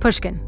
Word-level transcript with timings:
Pushkin. 0.00 0.40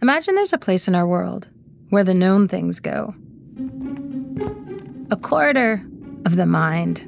Imagine 0.00 0.36
there's 0.36 0.52
a 0.52 0.58
place 0.58 0.86
in 0.86 0.94
our 0.94 1.06
world 1.06 1.48
where 1.88 2.04
the 2.04 2.14
known 2.14 2.46
things 2.46 2.78
go. 2.78 3.12
A 5.10 5.16
corridor 5.16 5.82
of 6.24 6.36
the 6.36 6.46
mind. 6.46 7.00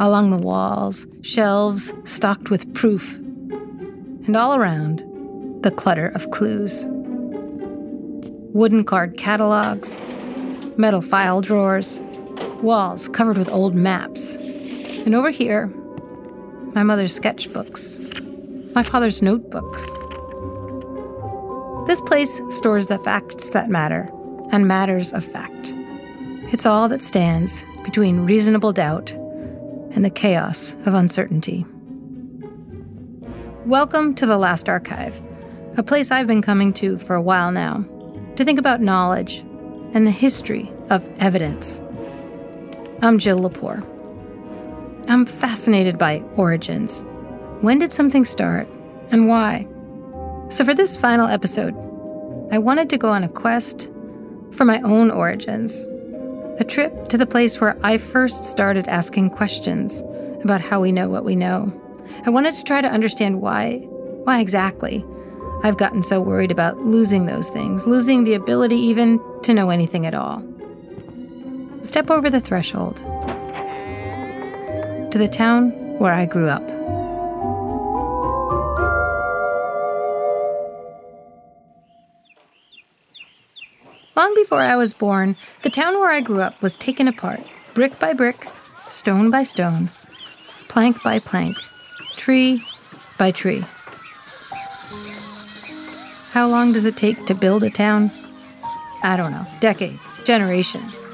Along 0.00 0.30
the 0.30 0.36
walls, 0.36 1.06
shelves 1.22 1.92
stocked 2.04 2.50
with 2.50 2.74
proof. 2.74 3.16
And 3.18 4.36
all 4.36 4.56
around, 4.56 5.04
the 5.62 5.70
clutter 5.70 6.08
of 6.08 6.30
clues. 6.32 6.84
Wooden 8.52 8.82
card 8.82 9.16
catalogs, 9.16 9.96
metal 10.76 11.02
file 11.02 11.40
drawers, 11.40 12.00
walls 12.62 13.08
covered 13.08 13.38
with 13.38 13.48
old 13.48 13.76
maps. 13.76 14.38
And 15.04 15.14
over 15.14 15.30
here, 15.30 15.66
my 16.74 16.82
mother's 16.82 17.18
sketchbooks, 17.18 18.74
my 18.74 18.82
father's 18.82 19.22
notebooks. 19.22 19.84
This 21.86 22.00
place 22.02 22.40
stores 22.50 22.88
the 22.88 22.98
facts 22.98 23.48
that 23.50 23.70
matter 23.70 24.10
and 24.52 24.68
matters 24.68 25.12
of 25.12 25.24
fact. 25.24 25.72
It's 26.52 26.66
all 26.66 26.88
that 26.90 27.02
stands 27.02 27.64
between 27.84 28.26
reasonable 28.26 28.72
doubt 28.72 29.10
and 29.92 30.04
the 30.04 30.10
chaos 30.10 30.74
of 30.84 30.94
uncertainty. 30.94 31.64
Welcome 33.64 34.14
to 34.16 34.26
the 34.26 34.38
Last 34.38 34.68
Archive, 34.68 35.22
a 35.76 35.82
place 35.82 36.10
I've 36.10 36.26
been 36.26 36.42
coming 36.42 36.72
to 36.74 36.98
for 36.98 37.14
a 37.14 37.22
while 37.22 37.50
now 37.50 37.84
to 38.36 38.44
think 38.44 38.58
about 38.58 38.80
knowledge 38.80 39.38
and 39.94 40.06
the 40.06 40.10
history 40.10 40.70
of 40.90 41.08
evidence. 41.18 41.80
I'm 43.00 43.18
Jill 43.18 43.40
Lepore. 43.40 43.97
I'm 45.08 45.24
fascinated 45.24 45.96
by 45.96 46.22
origins. 46.36 47.02
When 47.62 47.78
did 47.78 47.92
something 47.92 48.26
start 48.26 48.68
and 49.10 49.26
why? 49.26 49.66
So, 50.50 50.66
for 50.66 50.74
this 50.74 50.98
final 50.98 51.26
episode, 51.26 51.74
I 52.52 52.58
wanted 52.58 52.90
to 52.90 52.98
go 52.98 53.08
on 53.08 53.24
a 53.24 53.28
quest 53.28 53.90
for 54.52 54.66
my 54.66 54.82
own 54.82 55.10
origins. 55.10 55.86
A 56.60 56.64
trip 56.64 57.08
to 57.08 57.16
the 57.16 57.24
place 57.24 57.58
where 57.58 57.78
I 57.82 57.96
first 57.96 58.44
started 58.44 58.86
asking 58.86 59.30
questions 59.30 60.02
about 60.44 60.60
how 60.60 60.78
we 60.78 60.92
know 60.92 61.08
what 61.08 61.24
we 61.24 61.36
know. 61.36 61.72
I 62.26 62.30
wanted 62.30 62.54
to 62.56 62.64
try 62.64 62.82
to 62.82 62.88
understand 62.88 63.40
why, 63.40 63.78
why 64.24 64.40
exactly 64.40 65.06
I've 65.62 65.78
gotten 65.78 66.02
so 66.02 66.20
worried 66.20 66.52
about 66.52 66.84
losing 66.84 67.24
those 67.24 67.48
things, 67.48 67.86
losing 67.86 68.24
the 68.24 68.34
ability 68.34 68.76
even 68.76 69.20
to 69.44 69.54
know 69.54 69.70
anything 69.70 70.04
at 70.04 70.14
all. 70.14 70.44
Step 71.80 72.10
over 72.10 72.28
the 72.28 72.42
threshold 72.42 73.02
to 75.10 75.18
the 75.18 75.28
town 75.28 75.70
where 75.98 76.12
I 76.12 76.26
grew 76.26 76.48
up. 76.48 76.66
Long 84.16 84.34
before 84.34 84.60
I 84.60 84.76
was 84.76 84.92
born, 84.92 85.36
the 85.62 85.70
town 85.70 85.94
where 85.94 86.10
I 86.10 86.20
grew 86.20 86.40
up 86.40 86.60
was 86.60 86.74
taken 86.74 87.06
apart, 87.06 87.40
brick 87.74 87.98
by 87.98 88.12
brick, 88.12 88.48
stone 88.88 89.30
by 89.30 89.44
stone, 89.44 89.90
plank 90.68 91.02
by 91.02 91.18
plank, 91.20 91.56
tree 92.16 92.62
by 93.16 93.30
tree. 93.30 93.64
How 96.32 96.48
long 96.48 96.72
does 96.72 96.84
it 96.84 96.96
take 96.96 97.26
to 97.26 97.34
build 97.34 97.64
a 97.64 97.70
town? 97.70 98.10
I 99.02 99.16
don't 99.16 99.30
know, 99.30 99.46
decades, 99.60 100.12
generations. 100.24 101.06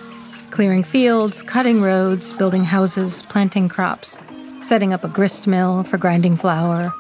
Clearing 0.55 0.85
fields, 0.85 1.43
cutting 1.43 1.83
roads, 1.83 2.33
building 2.33 2.63
houses, 2.63 3.25
planting 3.25 3.69
crops, 3.69 4.23
setting 4.63 4.93
up 4.93 5.03
a 5.03 5.09
grist 5.09 5.49
mill 5.49 5.83
for 5.83 5.99
grinding 5.99 6.37
flour, 6.37 6.93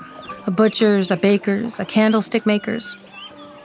a 0.45 0.51
butcher's, 0.51 1.13
a 1.13 1.17
baker's, 1.17 1.79
a 1.79 1.85
candlestick 1.85 2.47
maker's, 2.47 2.97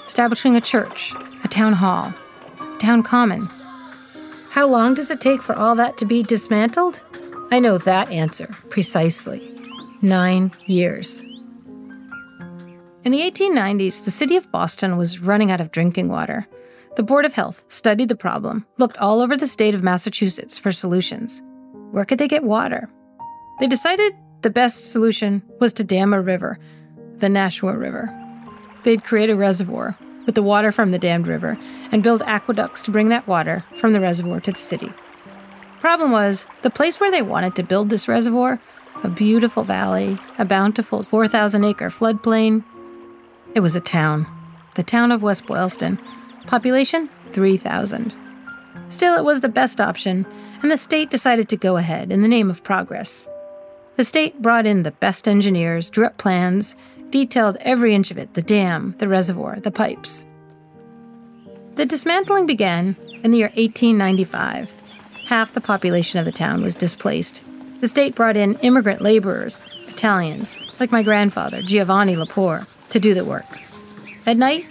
establishing 0.06 0.56
a 0.56 0.62
church, 0.62 1.12
a 1.44 1.48
town 1.48 1.74
hall, 1.74 2.14
a 2.60 2.78
town 2.78 3.02
common. 3.02 3.50
How 4.52 4.68
long 4.68 4.94
does 4.94 5.10
it 5.10 5.22
take 5.22 5.42
for 5.42 5.56
all 5.56 5.74
that 5.74 5.98
to 5.98 6.06
be 6.06 6.22
dismantled? 6.22 7.02
I 7.50 7.58
know 7.58 7.80
that 7.80 8.12
answer 8.12 8.56
precisely. 8.70 9.42
Nine 10.04 10.52
years. 10.68 11.22
In 13.04 13.12
the 13.12 13.22
1890s, 13.22 14.06
the 14.06 14.12
city 14.12 14.36
of 14.36 14.52
Boston 14.52 14.98
was 14.98 15.20
running 15.20 15.50
out 15.50 15.60
of 15.60 15.72
drinking 15.72 16.10
water. 16.10 16.48
The 16.96 17.04
Board 17.04 17.26
of 17.26 17.34
Health 17.34 17.64
studied 17.70 18.10
the 18.10 18.16
problem, 18.16 18.66
looked 18.78 18.98
all 18.98 19.22
over 19.22 19.38
the 19.38 19.48
state 19.48 19.76
of 19.76 19.84
Massachusetts 19.84 20.58
for 20.58 20.72
solutions. 20.72 21.42
Where 21.92 22.04
could 22.04 22.18
they 22.18 22.28
get 22.28 22.44
water? 22.44 22.90
They 23.60 23.68
decided 23.68 24.14
the 24.42 24.50
best 24.50 24.92
solution 24.92 25.44
was 25.60 25.72
to 25.74 25.84
dam 25.84 26.14
a 26.14 26.22
river, 26.22 26.58
the 27.18 27.30
Nashua 27.30 27.78
River. 27.78 28.14
They'd 28.84 29.04
create 29.04 29.30
a 29.30 29.36
reservoir 29.36 29.98
with 30.26 30.36
the 30.36 30.44
water 30.44 30.72
from 30.72 30.92
the 30.92 31.00
dammed 31.00 31.28
river 31.28 31.58
and 31.92 32.04
build 32.04 32.24
aqueducts 32.24 32.84
to 32.84 32.92
bring 32.92 33.10
that 33.10 33.28
water 33.28 33.64
from 33.80 33.94
the 33.94 34.00
reservoir 34.00 34.40
to 34.42 34.52
the 34.52 34.60
city. 34.60 34.92
Problem 35.80 36.12
was, 36.12 36.46
the 36.64 36.70
place 36.70 37.00
where 37.00 37.12
they 37.12 37.22
wanted 37.22 37.56
to 37.56 37.64
build 37.64 37.90
this 37.90 38.08
reservoir, 38.08 38.60
a 39.04 39.10
beautiful 39.10 39.64
valley, 39.64 40.20
a 40.38 40.44
bountiful 40.44 41.04
4,000 41.04 41.64
acre 41.64 41.90
floodplain, 41.90 42.64
it 43.56 43.62
was 43.62 43.76
a 43.76 43.80
town. 43.80 44.28
The 44.76 44.84
town 44.84 45.12
of 45.12 45.22
West 45.22 45.46
Boylston. 45.46 46.00
Population 46.50 47.12
3,000. 47.32 48.16
Still, 48.90 49.16
it 49.16 49.24
was 49.24 49.42
the 49.42 49.50
best 49.50 49.80
option, 49.80 50.26
and 50.64 50.72
the 50.72 50.78
state 50.78 51.12
decided 51.12 51.48
to 51.48 51.56
go 51.56 51.78
ahead 51.78 52.12
in 52.12 52.24
the 52.24 52.28
name 52.28 52.50
of 52.50 52.64
progress. 52.64 53.28
The 53.98 54.04
state 54.04 54.42
brought 54.42 54.66
in 54.66 54.82
the 54.82 54.90
best 54.90 55.28
engineers, 55.28 55.92
drew 55.92 56.08
up 56.08 56.18
plans, 56.18 56.76
detailed 57.12 57.58
every 57.60 57.94
inch 57.94 58.10
of 58.10 58.18
it 58.18 58.34
the 58.34 58.42
dam, 58.42 58.96
the 58.98 59.08
reservoir, 59.08 59.60
the 59.60 59.70
pipes. 59.70 60.26
The 61.76 61.86
dismantling 61.86 62.48
began 62.48 62.96
in 63.24 63.30
the 63.30 63.38
year 63.38 63.50
1895. 63.50 64.74
Half 65.28 65.54
the 65.54 65.62
population 65.62 66.18
of 66.18 66.26
the 66.26 66.32
town 66.32 66.64
was 66.64 66.74
displaced. 66.74 67.44
The 67.82 67.88
state 67.88 68.16
brought 68.16 68.36
in 68.36 68.58
immigrant 68.62 69.04
laborers, 69.04 69.62
Italians, 69.88 70.58
like 70.80 70.92
my 70.92 71.04
grandfather, 71.04 71.62
Giovanni 71.62 72.16
Lepore, 72.16 72.66
to 72.90 73.00
do 73.00 73.14
the 73.14 73.24
work. 73.24 73.46
At 74.26 74.38
night, 74.38 74.66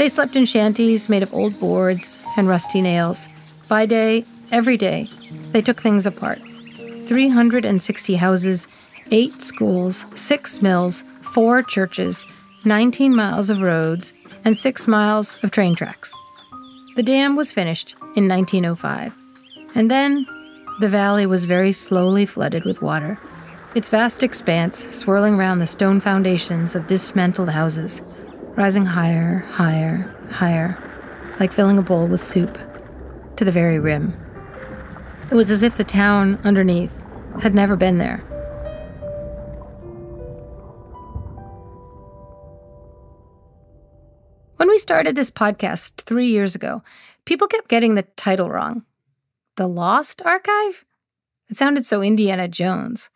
they 0.00 0.08
slept 0.08 0.34
in 0.34 0.46
shanties 0.46 1.10
made 1.10 1.22
of 1.22 1.34
old 1.34 1.60
boards 1.60 2.22
and 2.38 2.48
rusty 2.48 2.80
nails. 2.80 3.28
By 3.68 3.84
day, 3.84 4.24
every 4.50 4.78
day, 4.78 5.10
they 5.52 5.60
took 5.60 5.78
things 5.78 6.06
apart. 6.06 6.40
360 7.04 8.14
houses, 8.14 8.66
eight 9.10 9.42
schools, 9.42 10.06
six 10.14 10.62
mills, 10.62 11.04
four 11.20 11.62
churches, 11.62 12.24
19 12.64 13.14
miles 13.14 13.50
of 13.50 13.60
roads, 13.60 14.14
and 14.42 14.56
six 14.56 14.88
miles 14.88 15.36
of 15.42 15.50
train 15.50 15.74
tracks. 15.74 16.14
The 16.96 17.02
dam 17.02 17.36
was 17.36 17.52
finished 17.52 17.94
in 18.16 18.26
1905. 18.26 19.14
And 19.74 19.90
then 19.90 20.26
the 20.80 20.88
valley 20.88 21.26
was 21.26 21.44
very 21.44 21.72
slowly 21.72 22.24
flooded 22.24 22.64
with 22.64 22.80
water, 22.80 23.20
its 23.74 23.90
vast 23.90 24.22
expanse 24.22 24.78
swirling 24.96 25.36
round 25.36 25.60
the 25.60 25.66
stone 25.66 26.00
foundations 26.00 26.74
of 26.74 26.86
dismantled 26.86 27.50
houses, 27.50 28.00
rising 28.56 28.84
higher, 28.84 29.38
higher, 29.50 30.14
higher, 30.30 30.78
like 31.38 31.52
filling 31.52 31.78
a 31.78 31.82
bowl 31.82 32.06
with 32.06 32.20
soup, 32.20 32.58
to 33.36 33.44
the 33.44 33.52
very 33.52 33.78
rim. 33.78 34.14
It 35.30 35.34
was 35.34 35.50
as 35.50 35.62
if 35.62 35.76
the 35.76 35.84
town 35.84 36.38
underneath 36.44 37.04
had 37.40 37.54
never 37.54 37.76
been 37.76 37.98
there. 37.98 38.18
When 44.56 44.68
we 44.68 44.78
started 44.78 45.16
this 45.16 45.30
podcast 45.30 46.02
three 46.02 46.26
years 46.26 46.54
ago, 46.54 46.82
people 47.24 47.46
kept 47.46 47.68
getting 47.68 47.94
the 47.94 48.02
title 48.16 48.50
wrong. 48.50 48.84
The 49.56 49.66
Lost 49.66 50.20
Archive? 50.22 50.84
It 51.48 51.56
sounded 51.56 51.86
so 51.86 52.02
Indiana 52.02 52.46
Jones. 52.46 53.08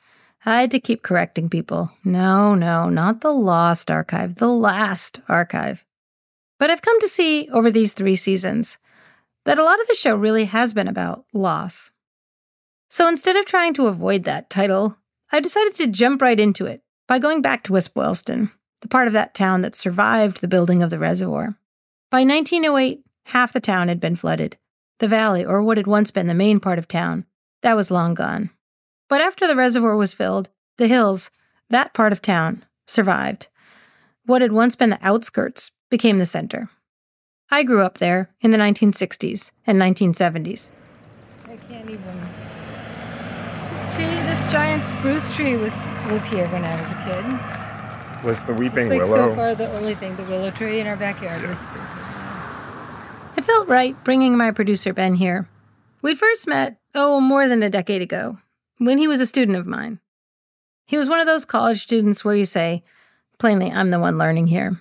I 0.47 0.61
had 0.61 0.71
to 0.73 0.81
keep 0.81 1.03
correcting 1.03 1.49
people. 1.49 1.91
No, 2.05 2.55
no, 2.55 2.91
not 2.91 3.23
the 3.23 3.33
Lost 3.33 3.91
Archive, 3.91 4.37
the 4.37 4.49
Last 4.49 5.21
Archive. 5.29 5.85
But 6.59 6.71
I've 6.71 6.83
come 6.83 7.01
to 7.01 7.09
see 7.09 7.49
over 7.51 7.71
these 7.71 7.95
three 7.95 8.17
seasons 8.17 8.79
that 9.45 9.59
a 9.59 9.65
lot 9.65 9.81
of 9.81 9.87
the 9.87 9.95
show 9.95 10.15
really 10.15 10.45
has 10.45 10.73
been 10.73 10.89
about 10.89 11.25
loss. 11.33 11.93
So 12.91 13.09
instead 13.09 13.37
of 13.37 13.47
trying 13.47 13.75
to 13.75 13.87
avoid 13.87 14.25
that 14.25 14.51
title, 14.51 14.99
I 15.33 15.41
decided 15.41 15.75
to 15.77 15.87
jump 15.87 16.23
right 16.23 16.39
into 16.39 16.67
it 16.67 16.83
by 17.09 17.19
going 17.19 17.43
back 17.43 17.65
to 17.65 17.73
West 17.73 17.95
Boylston 17.95 18.51
the 18.85 18.89
part 18.89 19.07
of 19.07 19.15
that 19.15 19.35
town 19.35 19.63
that 19.63 19.75
survived 19.75 20.43
the 20.43 20.47
building 20.47 20.83
of 20.83 20.91
the 20.91 20.99
reservoir. 20.99 21.57
By 22.11 22.23
1908, 22.23 23.03
half 23.25 23.51
the 23.51 23.59
town 23.59 23.89
had 23.89 23.99
been 23.99 24.15
flooded. 24.15 24.59
The 24.99 25.09
valley, 25.09 25.43
or 25.43 25.63
what 25.63 25.79
had 25.79 25.87
once 25.87 26.11
been 26.11 26.27
the 26.27 26.35
main 26.35 26.61
part 26.61 26.79
of 26.79 26.87
town, 26.87 27.25
that 27.63 27.77
was 27.77 27.91
long 27.91 28.13
gone. 28.13 28.51
But 29.15 29.21
after 29.21 29.47
the 29.47 29.55
reservoir 29.55 29.95
was 29.95 30.13
filled, 30.13 30.49
the 30.77 30.89
hills, 30.89 31.31
that 31.71 31.95
part 31.95 32.13
of 32.13 32.21
town, 32.21 32.65
survived. 32.89 33.47
What 34.27 34.43
had 34.43 34.51
once 34.51 34.75
been 34.75 34.91
the 34.91 34.99
outskirts 35.03 35.71
became 35.89 36.19
the 36.19 36.27
center. 36.27 36.69
I 37.49 37.63
grew 37.63 37.83
up 37.83 37.99
there 37.99 38.35
in 38.41 38.51
the 38.51 38.59
1960s 38.59 39.53
and 39.69 39.81
1970s. 39.81 40.69
I 41.45 41.57
can't 41.59 41.89
even. 41.89 42.21
This 43.71 43.95
tree, 43.95 44.05
this 44.05 44.51
giant 44.51 44.85
spruce 44.85 45.33
tree 45.33 45.57
was 45.59 45.89
was 46.11 46.27
here 46.27 46.49
when 46.49 46.65
I 46.65 46.81
was 46.83 46.93
a 46.95 48.17
kid 48.17 48.25
was 48.27 48.43
the 48.47 48.55
weeping 48.55 48.91
it's 48.91 48.99
like 48.99 49.09
willow. 49.09 49.29
So 49.29 49.35
far, 49.37 49.55
the 49.55 49.71
only 49.77 49.95
thing, 49.95 50.17
the 50.17 50.25
willow 50.25 50.51
tree 50.51 50.81
in 50.81 50.89
our 50.89 50.97
backyard 50.97 51.41
yes. 51.41 51.71
was. 51.71 53.39
It 53.39 53.45
felt 53.45 53.69
right 53.69 53.95
bringing 54.03 54.37
my 54.37 54.51
producer 54.51 54.93
Ben 54.93 55.15
here. 55.15 55.49
We'd 56.03 56.19
first 56.19 56.49
met, 56.49 56.81
oh, 56.97 57.21
more 57.21 57.47
than 57.47 57.63
a 57.63 57.71
decade 57.71 58.03
ago, 58.03 58.39
when 58.85 58.99
he 58.99 59.09
was 59.09 59.21
a 59.21 59.27
student 59.27 59.57
of 59.57 59.67
mine. 59.67 60.01
He 60.87 60.99
was 60.99 61.09
one 61.09 61.21
of 61.21 61.27
those 61.27 61.45
college 61.45 61.83
students 61.83 62.25
where 62.25 62.35
you 62.35 62.47
say, 62.47 62.83
plainly, 63.39 63.71
I'm 63.71 63.91
the 63.91 63.99
one 63.99 64.19
learning 64.19 64.49
here. 64.49 64.79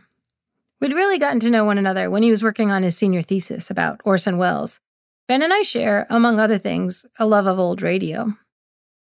We'd 0.80 0.94
really 0.94 1.18
gotten 1.18 1.40
to 1.42 1.50
know 1.50 1.64
one 1.64 1.78
another 1.78 2.10
when 2.10 2.24
he 2.24 2.32
was 2.32 2.44
working 2.44 2.72
on 2.72 2.84
his 2.84 2.98
senior 2.98 3.22
thesis 3.22 3.72
about 3.72 4.02
Orson 4.04 4.38
Welles. 4.38 4.82
Ben 5.28 5.42
and 5.42 5.54
I 5.54 5.62
share, 5.62 6.06
among 6.10 6.40
other 6.40 6.58
things, 6.58 7.06
a 7.18 7.26
love 7.26 7.48
of 7.48 7.58
old 7.58 7.82
radio, 7.82 8.34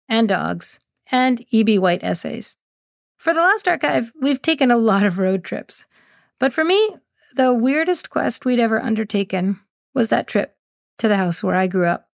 and 0.07 0.29
dogs, 0.29 0.79
and 1.11 1.43
E.B. 1.51 1.79
White 1.79 2.05
essays. 2.05 2.57
For 3.17 3.33
the 3.33 3.41
last 3.41 3.67
archive, 3.67 4.13
we've 4.21 4.43
taken 4.43 4.71
a 4.71 4.77
lot 4.77 5.05
of 5.05 5.17
road 5.17 5.43
trips. 5.43 5.87
But 6.39 6.53
for 6.53 6.65
me, 6.65 6.97
the 7.35 7.55
weirdest 7.55 8.11
quest 8.11 8.45
we'd 8.45 8.61
ever 8.61 8.83
undertaken 8.83 9.61
was 9.95 10.11
that 10.11 10.27
trip 10.27 10.57
to 10.99 11.09
the 11.09 11.17
house 11.17 11.43
where 11.43 11.57
I 11.57 11.67
grew 11.67 11.87
up. 11.87 12.10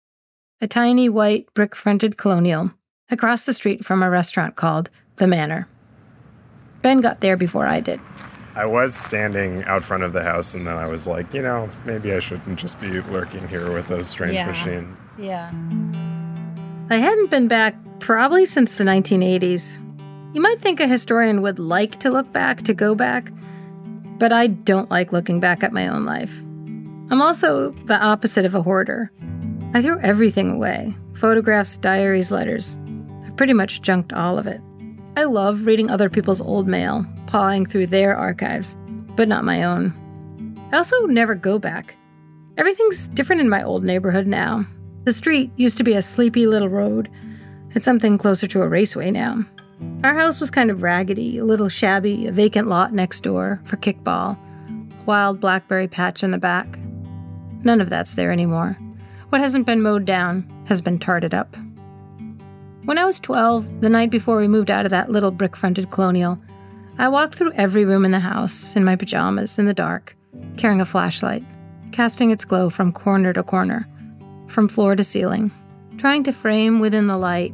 A 0.65 0.67
tiny 0.67 1.11
white 1.11 1.53
brick 1.53 1.77
fronted 1.77 2.17
colonial 2.17 2.71
across 3.11 3.45
the 3.45 3.53
street 3.53 3.85
from 3.85 4.03
a 4.03 4.09
restaurant 4.09 4.57
called 4.57 4.89
The 5.17 5.27
Manor. 5.27 5.69
Ben 6.81 7.03
got 7.03 7.21
there 7.21 7.37
before 7.37 7.67
I 7.67 7.81
did. 7.81 8.01
I 8.55 8.65
was 8.65 8.95
standing 8.95 9.63
out 9.65 9.85
front 9.85 10.05
of 10.05 10.15
the 10.15 10.23
house, 10.23 10.55
and 10.55 10.67
then 10.67 10.79
I 10.79 10.87
was 10.87 11.07
like, 11.07 11.35
you 11.35 11.43
know, 11.43 11.69
maybe 11.85 12.15
I 12.15 12.19
shouldn't 12.21 12.59
just 12.59 12.81
be 12.81 13.03
lurking 13.03 13.47
here 13.47 13.71
with 13.73 13.91
a 13.91 14.03
strange 14.03 14.37
yeah. 14.37 14.47
machine. 14.47 14.97
Yeah. 15.19 15.53
I 16.89 16.97
hadn't 16.97 17.31
been 17.31 17.47
back 17.47 17.77
probably 18.01 18.47
since 18.47 18.79
the 18.79 18.85
1980s. 18.85 19.83
You 20.35 20.41
might 20.41 20.61
think 20.61 20.81
a 20.81 20.89
historian 20.89 21.43
would 21.43 21.59
like 21.59 21.99
to 21.99 22.11
look 22.11 22.33
back, 22.33 22.63
to 22.63 22.73
go 22.73 22.95
back, 22.95 23.31
but 24.19 24.33
I 24.33 24.47
don't 24.47 24.91
like 24.91 25.13
looking 25.13 25.41
back 25.41 25.63
at 25.63 25.75
my 25.75 25.89
own 25.89 26.07
life. 26.07 26.35
I'm 27.11 27.21
also 27.21 27.73
the 27.85 28.03
opposite 28.03 28.47
of 28.47 28.55
a 28.55 28.63
hoarder. 28.63 29.13
I 29.75 29.83
threw 29.83 29.99
everything 30.01 30.53
away 30.53 30.95
photographs, 31.15 31.77
diaries, 31.77 32.31
letters. 32.31 32.79
I've 33.25 33.37
pretty 33.37 33.53
much 33.53 33.83
junked 33.83 34.13
all 34.13 34.39
of 34.39 34.47
it. 34.47 34.61
I 35.17 35.25
love 35.25 35.67
reading 35.67 35.91
other 35.91 36.09
people's 36.09 36.41
old 36.41 36.69
mail, 36.69 37.05
pawing 37.27 37.67
through 37.67 37.87
their 37.87 38.17
archives, 38.17 38.77
but 39.17 39.29
not 39.29 39.45
my 39.45 39.63
own. 39.65 39.93
I 40.73 40.77
also 40.77 41.07
never 41.07 41.35
go 41.35 41.59
back. 41.59 41.97
Everything's 42.57 43.09
different 43.09 43.41
in 43.41 43.49
my 43.49 43.63
old 43.63 43.85
neighborhood 43.85 44.27
now. 44.27 44.65
The 45.05 45.13
street 45.13 45.51
used 45.57 45.77
to 45.79 45.85
be 45.85 45.95
a 45.95 46.03
sleepy 46.03 46.47
little 46.47 46.69
road. 46.69 47.11
It's 47.71 47.85
something 47.85 48.17
closer 48.17 48.47
to 48.49 48.63
a 48.63 48.69
raceway 48.69 49.11
now. 49.11 49.45
Our 50.05 50.15
house 50.15 50.41
was 50.41 50.51
kind 50.51 50.71
of 50.71 50.83
raggedy, 50.83 51.39
a 51.39 51.45
little 51.45 51.69
shabby, 51.69 52.27
a 52.27 52.33
vacant 52.33 52.69
lot 52.69 52.93
next 52.93 53.21
door 53.21 53.61
for 53.65 53.77
kickball, 53.77 54.39
wild 55.05 55.41
blackberry 55.41 55.89
patch 55.89 56.23
in 56.23 56.31
the 56.31 56.39
back. 56.39 56.79
None 57.65 57.81
of 57.81 57.91
that's 57.91 58.15
there 58.15 58.31
anymore. 58.31 58.79
What 59.35 59.41
hasn't 59.41 59.67
been 59.67 59.83
mowed 59.83 60.05
down 60.05 60.49
has 60.69 60.81
been 60.81 61.01
tarted 61.01 61.35
up. 61.35 61.57
When 62.85 62.99
I 62.99 63.05
was 63.05 63.19
12, 63.19 63.81
the 63.81 63.89
night 63.89 64.09
before 64.09 64.39
we 64.39 64.47
moved 64.47 64.71
out 64.71 64.87
of 64.87 64.93
that 64.93 65.11
little 65.11 65.33
brick 65.33 65.57
fronted 65.57 65.91
colonial, 65.91 66.41
I 66.99 67.09
walked 67.09 67.35
through 67.35 67.51
every 67.55 67.85
room 67.85 68.05
in 68.05 68.13
the 68.13 68.21
house 68.21 68.77
in 68.77 68.85
my 68.85 68.95
pajamas 68.95 69.59
in 69.59 69.67
the 69.67 69.75
dark, 69.75 70.17
carrying 70.57 70.81
a 70.81 70.85
flashlight, 70.85 71.43
casting 71.91 72.31
its 72.31 72.45
glow 72.45 72.71
from 72.71 72.93
corner 72.93 73.33
to 73.33 73.43
corner, 73.43 73.89
from 74.47 74.69
floor 74.69 74.95
to 74.95 75.03
ceiling, 75.03 75.51
trying 75.99 76.23
to 76.23 76.33
frame 76.33 76.79
within 76.79 77.09
the 77.09 77.19
light 77.19 77.53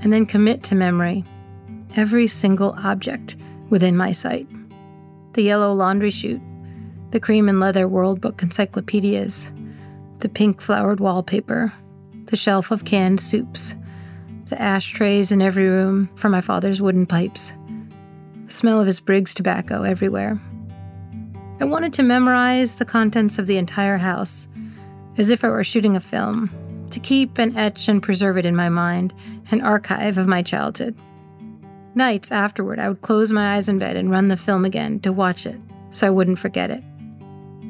and 0.00 0.10
then 0.10 0.24
commit 0.24 0.62
to 0.62 0.74
memory 0.74 1.22
every 1.96 2.26
single 2.26 2.74
object 2.82 3.36
within 3.68 3.94
my 3.94 4.12
sight 4.12 4.48
the 5.34 5.42
yellow 5.42 5.74
laundry 5.74 6.10
chute, 6.10 6.40
the 7.10 7.20
cream 7.20 7.46
and 7.46 7.60
leather 7.60 7.86
World 7.86 8.22
Book 8.22 8.42
encyclopedias, 8.42 9.52
the 10.24 10.28
pink 10.30 10.58
flowered 10.58 11.00
wallpaper, 11.00 11.70
the 12.24 12.36
shelf 12.36 12.70
of 12.70 12.86
canned 12.86 13.20
soups, 13.20 13.74
the 14.46 14.58
ashtrays 14.58 15.30
in 15.30 15.42
every 15.42 15.68
room 15.68 16.08
for 16.16 16.30
my 16.30 16.40
father's 16.40 16.80
wooden 16.80 17.04
pipes, 17.04 17.52
the 18.46 18.50
smell 18.50 18.80
of 18.80 18.86
his 18.86 19.00
Briggs 19.00 19.34
tobacco 19.34 19.82
everywhere. 19.82 20.40
I 21.60 21.66
wanted 21.66 21.92
to 21.92 22.02
memorize 22.02 22.76
the 22.76 22.86
contents 22.86 23.38
of 23.38 23.44
the 23.46 23.58
entire 23.58 23.98
house 23.98 24.48
as 25.18 25.28
if 25.28 25.44
I 25.44 25.50
were 25.50 25.62
shooting 25.62 25.94
a 25.94 26.00
film, 26.00 26.48
to 26.90 27.00
keep 27.00 27.36
and 27.36 27.54
etch 27.54 27.86
and 27.86 28.02
preserve 28.02 28.38
it 28.38 28.46
in 28.46 28.56
my 28.56 28.70
mind, 28.70 29.12
an 29.50 29.60
archive 29.60 30.16
of 30.16 30.26
my 30.26 30.40
childhood. 30.40 30.96
Nights 31.94 32.32
afterward, 32.32 32.78
I 32.78 32.88
would 32.88 33.02
close 33.02 33.30
my 33.30 33.56
eyes 33.56 33.68
in 33.68 33.78
bed 33.78 33.98
and 33.98 34.10
run 34.10 34.28
the 34.28 34.38
film 34.38 34.64
again 34.64 35.00
to 35.00 35.12
watch 35.12 35.44
it 35.44 35.60
so 35.90 36.06
I 36.06 36.10
wouldn't 36.10 36.38
forget 36.38 36.70
it. 36.70 36.82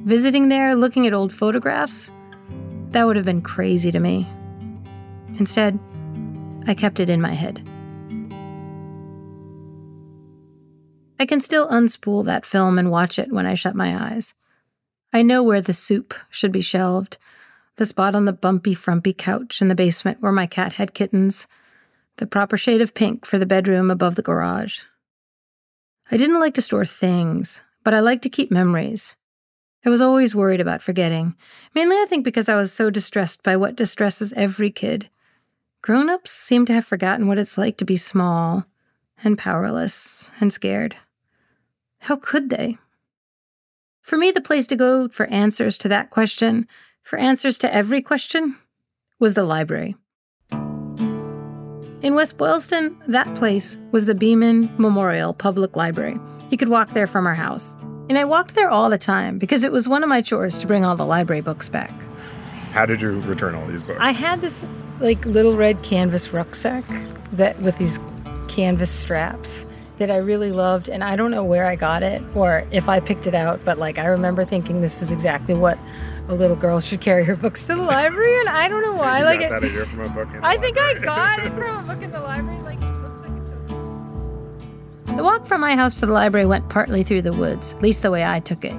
Visiting 0.04 0.50
there, 0.50 0.76
looking 0.76 1.04
at 1.08 1.12
old 1.12 1.32
photographs, 1.32 2.12
that 2.95 3.07
would 3.07 3.17
have 3.17 3.25
been 3.25 3.43
crazy 3.43 3.91
to 3.91 3.99
me. 3.99 4.29
Instead, 5.37 5.81
I 6.69 6.75
kept 6.75 7.01
it 7.01 7.09
in 7.09 7.21
my 7.21 7.33
head. 7.33 7.69
I 11.19 11.27
can 11.27 11.41
still 11.41 11.67
unspool 11.69 12.25
that 12.27 12.47
film 12.47 12.79
and 12.79 12.93
watch 12.93 13.19
it 13.19 13.33
when 13.33 13.47
I 13.47 13.55
shut 13.55 13.75
my 13.75 14.13
eyes. 14.13 14.35
I 15.13 15.23
know 15.23 15.43
where 15.43 15.61
the 15.61 15.73
soup 15.73 16.15
should 16.31 16.53
be 16.53 16.61
shelved, 16.61 17.19
the 17.77 17.87
spot 17.87 18.15
on 18.15 18.27
the 18.27 18.33
bumpy, 18.33 18.75
frumpy 18.75 19.13
couch 19.13 19.61
in 19.61 19.67
the 19.67 19.75
basement 19.75 20.23
where 20.23 20.31
my 20.31 20.47
cat 20.47 20.75
had 20.75 20.95
kittens, 20.95 21.49
the 22.19 22.27
proper 22.27 22.57
shade 22.57 22.81
of 22.81 22.95
pink 22.95 23.27
for 23.27 23.39
the 23.39 23.47
bedroom 23.47 23.91
above 23.91 24.15
the 24.15 24.23
garage. 24.23 24.81
I 26.13 26.17
didn't 26.17 26.39
like 26.39 26.55
to 26.55 26.63
store 26.63 26.85
things, 26.85 27.61
but 27.83 27.93
I 27.93 27.99
like 27.99 28.23
to 28.23 28.29
keep 28.29 28.53
memories. 28.53 29.17
I 29.85 29.91
was 29.91 30.00
always 30.00 30.35
worried 30.35 30.61
about 30.61 30.81
forgetting, 30.81 31.37
mainly 31.75 31.97
I 31.97 32.07
think 32.09 32.25
because 32.25 32.49
I 32.49 32.55
was 32.55 32.73
so 32.73 32.88
distressed 32.88 33.43
by 33.43 33.57
what 33.57 33.76
distresses 33.76 34.33
every 34.33 34.71
kid. 34.71 35.11
Grown 35.83 36.09
ups 36.09 36.31
seem 36.31 36.64
to 36.67 36.73
have 36.73 36.87
forgotten 36.87 37.26
what 37.26 37.38
it's 37.38 37.59
like 37.59 37.76
to 37.76 37.85
be 37.85 37.99
small 37.99 38.64
and 39.23 39.37
powerless 39.37 40.31
and 40.41 40.50
scared. 40.53 40.97
How 42.00 42.17
could 42.17 42.49
they? 42.49 42.79
For 44.00 44.17
me, 44.17 44.31
the 44.31 44.41
place 44.41 44.67
to 44.69 44.76
go 44.76 45.09
for 45.09 45.26
answers 45.26 45.76
to 45.79 45.88
that 45.88 46.11
question, 46.11 46.67
for 47.03 47.19
answers 47.19 47.59
to 47.59 47.75
every 47.75 48.00
question, 48.00 48.57
was 49.19 49.35
the 49.35 49.45
library. 49.45 49.97
In 52.03 52.14
West 52.14 52.37
Boylston, 52.37 52.99
that 53.09 53.35
place 53.35 53.79
was 53.93 54.05
the 54.07 54.14
Beeman 54.14 54.71
Memorial 54.79 55.33
Public 55.33 55.76
Library. 55.76 56.19
You 56.50 56.59
could 56.59 56.69
walk 56.69 56.91
there 56.91 57.07
from 57.07 57.26
our 57.26 57.35
house. 57.35 57.76
And 58.08 58.18
I 58.18 58.25
walked 58.25 58.54
there 58.54 58.68
all 58.68 58.90
the 58.90 58.99
time 58.99 59.38
because 59.38 59.62
it 59.62 59.73
was 59.73 59.88
one 59.88 60.02
of 60.02 60.08
my 60.08 60.20
chores 60.20 60.58
to 60.61 60.66
bring 60.66 60.84
all 60.84 60.94
the 60.94 61.06
library 61.06 61.40
books 61.40 61.68
back. 61.68 61.90
How 62.73 62.84
did 62.84 63.00
you 63.00 63.20
return 63.20 63.54
all 63.54 63.66
these 63.66 63.82
books? 63.82 63.99
I 64.00 64.11
had 64.12 64.40
this 64.40 64.64
like 65.00 65.25
little 65.25 65.56
red 65.56 65.82
canvas 65.82 66.32
rucksack 66.32 66.84
that 67.32 67.61
with 67.61 67.78
these 67.78 67.99
canvas 68.49 68.90
straps 68.90 69.64
that 69.99 70.11
I 70.11 70.16
really 70.16 70.52
loved 70.52 70.88
and 70.88 71.02
I 71.02 71.16
don't 71.16 71.30
know 71.30 71.44
where 71.44 71.66
I 71.66 71.76
got 71.76 72.02
it 72.02 72.23
or 72.34 72.66
if 72.73 72.88
I 72.88 73.00
picked 73.00 73.26
it 73.26 73.34
out, 73.34 73.61
but 73.64 73.78
like 73.78 73.99
I 73.99 74.06
remember 74.06 74.44
thinking 74.44 74.80
this 74.80 75.02
is 75.02 75.12
exactly 75.12 75.54
what 75.54 75.78
a 76.28 76.34
little 76.34 76.56
girl 76.56 76.80
should 76.80 77.00
carry 77.00 77.25
her 77.25 77.37
books 77.37 77.64
to 77.66 77.75
the 77.75 77.82
library 77.82 78.38
and 78.40 78.49
I 78.49 78.68
don't 78.68 78.82
know 78.82 78.94
why. 78.94 79.20
You 79.20 79.25
like 79.25 79.40
got 79.40 79.62
it, 79.62 79.73
that 79.73 79.87
from 79.87 80.00
a 80.00 80.08
book 80.08 80.28
in 80.34 80.40
the 80.40 80.46
I 80.46 80.56
think 80.56 80.78
I 80.78 80.94
got 80.94 81.38
it 81.38 81.52
from 81.54 81.84
a 81.84 81.94
book 81.94 82.02
in 82.02 82.11
the 82.11 82.20
library. 82.20 82.61
Like 82.61 82.82
it 82.82 82.82
looks 82.82 82.82
like 82.82 82.82
it 82.82 82.82
should. 82.82 82.84
The 85.16 85.23
walk 85.23 85.47
from 85.47 85.61
my 85.61 85.76
house 85.76 86.00
to 86.00 86.06
the 86.06 86.12
library 86.12 86.44
went 86.44 86.68
partly 86.68 87.04
through 87.04 87.23
the 87.23 87.33
woods, 87.33 87.73
at 87.75 87.83
least 87.83 88.02
the 88.02 88.11
way 88.11 88.25
I 88.25 88.40
took 88.40 88.64
it. 88.64 88.75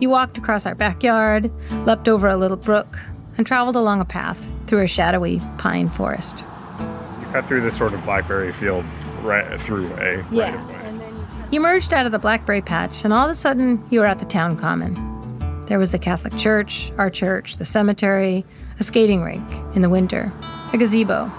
You 0.00 0.10
walked 0.10 0.36
across 0.36 0.66
our 0.66 0.74
backyard, 0.74 1.50
leapt 1.86 2.08
over 2.08 2.28
a 2.28 2.36
little 2.36 2.58
brook, 2.58 2.98
and 3.38 3.46
traveled 3.46 3.74
along 3.74 4.02
a 4.02 4.04
path 4.04 4.46
through 4.66 4.82
a 4.82 4.86
shadowy 4.86 5.40
pine 5.56 5.88
forest. 5.88 6.44
You 6.78 7.26
cut 7.32 7.46
through 7.46 7.62
this 7.62 7.74
sort 7.74 7.94
of 7.94 8.04
blackberry 8.04 8.52
field 8.52 8.84
right 9.22 9.58
through 9.58 9.86
a 9.94 10.18
right 10.18 10.54
of 10.54 10.68
way. 10.68 11.44
You 11.50 11.60
emerged 11.60 11.94
out 11.94 12.04
of 12.04 12.12
the 12.12 12.18
blackberry 12.18 12.60
patch, 12.60 13.02
and 13.02 13.14
all 13.14 13.24
of 13.24 13.30
a 13.30 13.34
sudden, 13.34 13.82
you 13.88 14.00
were 14.00 14.06
at 14.06 14.18
the 14.18 14.26
town 14.26 14.58
common. 14.58 15.64
There 15.68 15.78
was 15.78 15.90
the 15.90 15.98
Catholic 15.98 16.36
church, 16.36 16.92
our 16.98 17.08
church, 17.08 17.56
the 17.56 17.64
cemetery, 17.64 18.44
a 18.78 18.82
skating 18.84 19.22
rink 19.22 19.50
in 19.74 19.80
the 19.80 19.88
winter, 19.88 20.32
a 20.74 20.76
gazebo. 20.76 21.32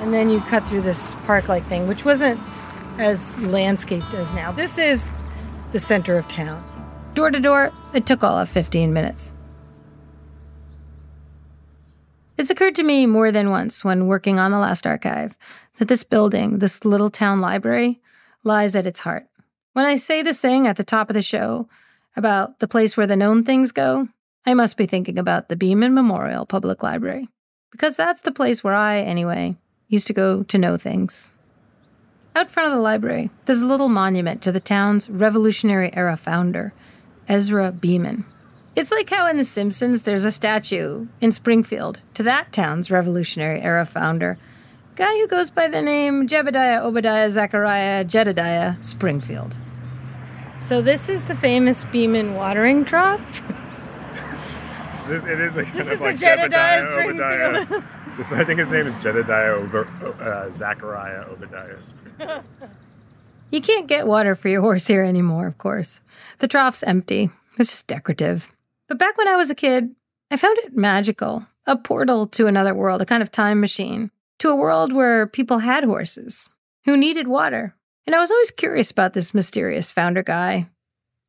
And 0.00 0.12
then 0.12 0.28
you 0.28 0.40
cut 0.40 0.66
through 0.66 0.80
this 0.80 1.14
park 1.24 1.48
like 1.48 1.64
thing, 1.66 1.86
which 1.86 2.04
wasn't 2.04 2.40
as 2.98 3.38
landscaped 3.38 4.12
as 4.14 4.32
now. 4.34 4.52
This 4.52 4.78
is 4.78 5.06
the 5.72 5.80
center 5.80 6.18
of 6.18 6.28
town. 6.28 6.62
Door 7.14 7.32
to 7.32 7.40
door, 7.40 7.72
it 7.94 8.06
took 8.06 8.22
all 8.22 8.38
of 8.38 8.48
15 8.48 8.92
minutes. 8.92 9.32
It's 12.38 12.50
occurred 12.50 12.74
to 12.76 12.82
me 12.82 13.06
more 13.06 13.30
than 13.30 13.50
once 13.50 13.84
when 13.84 14.06
working 14.06 14.38
on 14.38 14.50
the 14.50 14.58
last 14.58 14.86
archive 14.86 15.36
that 15.78 15.88
this 15.88 16.04
building, 16.04 16.58
this 16.58 16.84
little 16.84 17.10
town 17.10 17.40
library, 17.40 18.00
lies 18.44 18.76
at 18.76 18.86
its 18.86 19.00
heart. 19.00 19.26
When 19.72 19.84
I 19.84 19.96
say 19.96 20.22
this 20.22 20.40
thing 20.40 20.66
at 20.66 20.76
the 20.76 20.84
top 20.84 21.10
of 21.10 21.14
the 21.14 21.22
show 21.22 21.68
about 22.16 22.60
the 22.60 22.68
place 22.68 22.96
where 22.96 23.06
the 23.06 23.16
known 23.16 23.44
things 23.44 23.72
go, 23.72 24.08
I 24.44 24.54
must 24.54 24.76
be 24.76 24.86
thinking 24.86 25.18
about 25.18 25.48
the 25.48 25.56
Beeman 25.56 25.94
Memorial 25.94 26.46
Public 26.46 26.82
Library. 26.82 27.28
Because 27.70 27.96
that's 27.96 28.20
the 28.20 28.32
place 28.32 28.62
where 28.62 28.74
I, 28.74 28.98
anyway, 28.98 29.56
used 29.88 30.06
to 30.08 30.12
go 30.12 30.42
to 30.44 30.58
know 30.58 30.76
things. 30.76 31.30
Out 32.34 32.50
front 32.50 32.66
of 32.68 32.72
the 32.74 32.80
library, 32.80 33.30
there's 33.44 33.60
a 33.60 33.66
little 33.66 33.90
monument 33.90 34.40
to 34.42 34.52
the 34.52 34.60
town's 34.60 35.10
Revolutionary 35.10 35.94
Era 35.94 36.16
founder, 36.16 36.72
Ezra 37.28 37.70
Beeman. 37.70 38.24
It's 38.74 38.90
like 38.90 39.10
how 39.10 39.28
in 39.28 39.36
The 39.36 39.44
Simpsons 39.44 40.02
there's 40.02 40.24
a 40.24 40.32
statue 40.32 41.08
in 41.20 41.30
Springfield 41.32 42.00
to 42.14 42.22
that 42.22 42.50
town's 42.50 42.90
Revolutionary 42.90 43.60
Era 43.60 43.84
founder, 43.84 44.38
guy 44.96 45.12
who 45.18 45.28
goes 45.28 45.50
by 45.50 45.68
the 45.68 45.82
name 45.82 46.26
Jebediah 46.26 46.80
Obadiah 46.80 47.30
Zechariah 47.30 48.02
Jedediah 48.04 48.76
Springfield. 48.80 49.54
So 50.58 50.80
this 50.80 51.10
is 51.10 51.24
the 51.24 51.34
famous 51.34 51.84
Beeman 51.86 52.34
watering 52.34 52.86
trough. 52.86 53.42
Is 55.02 55.08
this, 55.08 55.26
it 55.26 55.40
is 55.40 55.56
a 55.56 55.64
kind 55.64 55.78
This 55.78 55.86
of 55.86 55.92
is 55.94 56.00
like 56.00 56.16
the 56.16 56.24
Jedediah 56.24 56.48
Jedediah 56.48 56.92
Springfield. 56.92 57.56
Obadiah. 57.56 57.82
I 58.18 58.44
think 58.44 58.58
his 58.58 58.72
name 58.72 58.86
is 58.86 58.96
Jedediah 58.96 59.54
Ober, 59.54 59.86
uh, 60.20 60.50
Zachariah 60.50 61.24
Obadiah. 61.30 62.42
You 63.50 63.60
can't 63.60 63.86
get 63.86 64.06
water 64.06 64.34
for 64.34 64.48
your 64.48 64.60
horse 64.60 64.86
here 64.86 65.02
anymore, 65.02 65.46
of 65.46 65.58
course. 65.58 66.00
The 66.38 66.48
trough's 66.48 66.82
empty. 66.82 67.30
It's 67.58 67.70
just 67.70 67.86
decorative. 67.86 68.54
But 68.88 68.98
back 68.98 69.16
when 69.18 69.28
I 69.28 69.36
was 69.36 69.50
a 69.50 69.54
kid, 69.54 69.94
I 70.30 70.36
found 70.36 70.58
it 70.58 70.76
magical. 70.76 71.46
A 71.66 71.76
portal 71.76 72.26
to 72.28 72.46
another 72.46 72.74
world, 72.74 73.00
a 73.02 73.06
kind 73.06 73.22
of 73.22 73.30
time 73.30 73.60
machine, 73.60 74.10
to 74.38 74.48
a 74.48 74.56
world 74.56 74.92
where 74.92 75.26
people 75.26 75.58
had 75.58 75.84
horses, 75.84 76.48
who 76.84 76.96
needed 76.96 77.28
water. 77.28 77.74
And 78.06 78.16
I 78.16 78.20
was 78.20 78.30
always 78.30 78.50
curious 78.50 78.90
about 78.90 79.12
this 79.12 79.34
mysterious 79.34 79.92
founder 79.92 80.22
guy, 80.22 80.68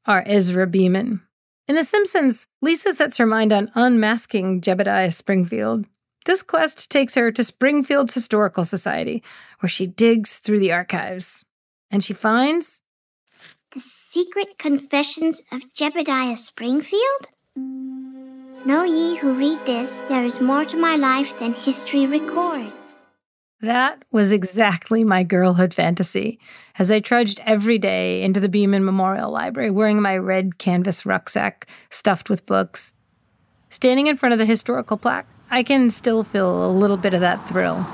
our 0.06 0.24
Ezra 0.26 0.66
Beeman. 0.66 1.22
In 1.68 1.76
The 1.76 1.84
Simpsons, 1.84 2.48
Lisa 2.62 2.94
sets 2.94 3.18
her 3.18 3.26
mind 3.26 3.54
on 3.54 3.72
unmasking 3.76 4.62
Jebediah 4.62 5.14
Springfield. 5.14 5.86
This 6.26 6.42
quest 6.42 6.90
takes 6.90 7.16
her 7.16 7.32
to 7.32 7.44
Springfield's 7.44 8.14
Historical 8.14 8.64
Society, 8.64 9.22
where 9.60 9.70
she 9.70 9.88
digs 9.88 10.40
through 10.40 10.60
the 10.60 10.72
archives. 10.72 11.44
And 11.92 12.04
she 12.04 12.14
finds 12.14 12.82
The 13.72 13.80
Secret 13.80 14.58
Confessions 14.58 15.44
of 15.52 15.74
Jebediah 15.74 16.38
Springfield? 16.38 17.30
Know 18.66 18.84
ye 18.84 19.18
who 19.18 19.34
read 19.34 19.60
this, 19.66 20.00
there 20.08 20.24
is 20.24 20.40
more 20.40 20.64
to 20.66 20.78
my 20.78 20.96
life 20.96 21.38
than 21.40 21.54
history 21.54 22.06
records. 22.06 22.72
that 23.62 24.04
was 24.12 24.32
exactly 24.32 25.04
my 25.04 25.24
girlhood 25.24 25.74
fantasy 25.74 26.40
as 26.80 26.90
I 26.90 27.00
trudged 27.00 27.42
every 27.46 27.78
day 27.78 28.22
into 28.22 28.40
the 28.40 28.50
Beeman 28.50 28.86
Memorial 28.86 29.32
Library 29.32 29.72
wearing 29.72 30.02
my 30.02 30.18
red 30.18 30.58
canvas 30.58 31.06
rucksack 31.06 31.68
stuffed 31.90 32.30
with 32.30 32.46
books. 32.46 32.94
Standing 33.70 34.08
in 34.08 34.16
front 34.16 34.34
of 34.34 34.40
the 34.40 34.46
historical 34.46 34.98
plaque, 34.98 35.28
I 35.54 35.62
can 35.62 35.92
still 35.92 36.24
feel 36.24 36.66
a 36.66 36.72
little 36.74 36.98
bit 36.98 37.14
of 37.14 37.22
that 37.22 37.48
thrill. 37.48 37.86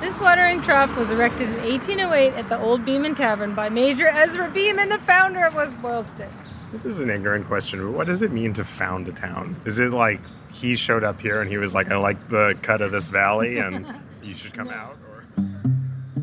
This 0.00 0.18
watering 0.18 0.62
trough 0.62 0.96
was 0.96 1.10
erected 1.10 1.50
in 1.50 1.56
1808 1.56 2.32
at 2.32 2.48
the 2.48 2.58
Old 2.58 2.86
Beeman 2.86 3.14
Tavern 3.14 3.54
by 3.54 3.68
Major 3.68 4.06
Ezra 4.06 4.50
Beeman, 4.50 4.88
the 4.88 4.98
founder 4.98 5.44
of 5.44 5.54
West 5.54 5.76
Boylston. 5.82 6.30
This 6.70 6.86
is 6.86 7.00
an 7.00 7.10
ignorant 7.10 7.46
question, 7.46 7.84
but 7.84 7.92
what 7.92 8.06
does 8.06 8.22
it 8.22 8.32
mean 8.32 8.54
to 8.54 8.64
found 8.64 9.06
a 9.06 9.12
town? 9.12 9.60
Is 9.66 9.78
it 9.80 9.92
like 9.92 10.18
he 10.50 10.74
showed 10.74 11.04
up 11.04 11.20
here 11.20 11.42
and 11.42 11.50
he 11.50 11.58
was 11.58 11.74
like, 11.74 11.90
I 11.90 11.98
like 11.98 12.28
the 12.28 12.56
cut 12.62 12.80
of 12.80 12.90
this 12.90 13.08
valley 13.08 13.58
and 13.58 13.86
you 14.22 14.34
should 14.34 14.54
come 14.54 14.70
out? 14.70 14.96
Or 15.06 15.26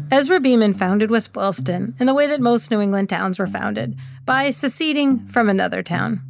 Ezra 0.09 0.39
Beeman 0.39 0.73
founded 0.73 1.11
West 1.11 1.31
Boylston 1.31 1.95
in 1.99 2.07
the 2.07 2.15
way 2.15 2.25
that 2.25 2.41
most 2.41 2.71
New 2.71 2.81
England 2.81 3.07
towns 3.07 3.37
were 3.37 3.45
founded 3.45 3.99
by 4.25 4.49
seceding 4.49 5.27
from 5.27 5.47
another 5.47 5.83
town. 5.83 6.23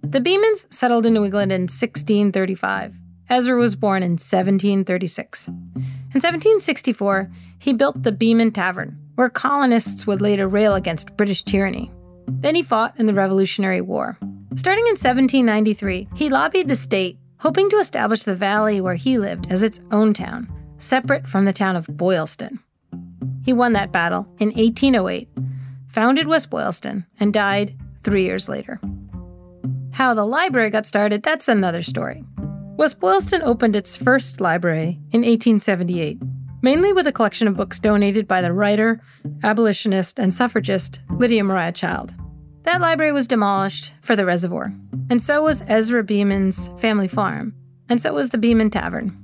The 0.00 0.20
Beemans 0.20 0.72
settled 0.72 1.04
in 1.04 1.12
New 1.12 1.26
England 1.26 1.52
in 1.52 1.64
1635. 1.64 2.94
Ezra 3.28 3.56
was 3.56 3.74
born 3.74 4.02
in 4.02 4.12
1736. 4.12 5.48
In 5.48 6.20
1764, 6.22 7.28
he 7.58 7.72
built 7.72 8.02
the 8.02 8.12
Beeman 8.12 8.52
Tavern, 8.52 8.96
where 9.16 9.28
colonists 9.28 10.06
would 10.06 10.20
later 10.20 10.46
rail 10.46 10.74
against 10.74 11.16
British 11.16 11.42
tyranny. 11.42 11.90
Then 12.28 12.54
he 12.54 12.62
fought 12.62 12.98
in 12.98 13.06
the 13.06 13.14
Revolutionary 13.14 13.80
War. 13.80 14.16
Starting 14.54 14.86
in 14.86 14.92
1793, 14.92 16.08
he 16.14 16.30
lobbied 16.30 16.68
the 16.68 16.76
state, 16.76 17.18
hoping 17.38 17.68
to 17.70 17.78
establish 17.78 18.22
the 18.22 18.36
valley 18.36 18.80
where 18.80 18.94
he 18.94 19.18
lived 19.18 19.50
as 19.50 19.62
its 19.62 19.80
own 19.90 20.14
town, 20.14 20.48
separate 20.78 21.26
from 21.26 21.44
the 21.44 21.52
town 21.52 21.74
of 21.74 21.88
Boylston. 21.88 22.60
He 23.44 23.52
won 23.52 23.72
that 23.72 23.92
battle 23.92 24.28
in 24.38 24.48
1808, 24.48 25.28
founded 25.88 26.28
West 26.28 26.48
Boylston, 26.48 27.06
and 27.18 27.32
died 27.32 27.76
three 28.02 28.24
years 28.24 28.48
later. 28.48 28.80
How 29.90 30.14
the 30.14 30.24
library 30.24 30.70
got 30.70 30.86
started, 30.86 31.22
that's 31.22 31.48
another 31.48 31.82
story. 31.82 32.24
West 32.76 33.00
Boylston 33.00 33.40
opened 33.42 33.74
its 33.74 33.96
first 33.96 34.38
library 34.38 35.00
in 35.10 35.22
1878, 35.22 36.20
mainly 36.60 36.92
with 36.92 37.06
a 37.06 37.12
collection 37.12 37.48
of 37.48 37.56
books 37.56 37.80
donated 37.80 38.28
by 38.28 38.42
the 38.42 38.52
writer, 38.52 39.00
abolitionist, 39.42 40.18
and 40.18 40.32
suffragist 40.32 41.00
Lydia 41.08 41.42
Maria 41.42 41.72
Child. 41.72 42.14
That 42.64 42.82
library 42.82 43.12
was 43.12 43.26
demolished 43.26 43.92
for 44.02 44.14
the 44.14 44.26
reservoir, 44.26 44.74
and 45.08 45.22
so 45.22 45.44
was 45.44 45.62
Ezra 45.66 46.04
Beeman's 46.04 46.70
family 46.76 47.08
farm, 47.08 47.54
and 47.88 47.98
so 47.98 48.12
was 48.12 48.28
the 48.28 48.38
Beeman 48.38 48.68
Tavern. 48.68 49.16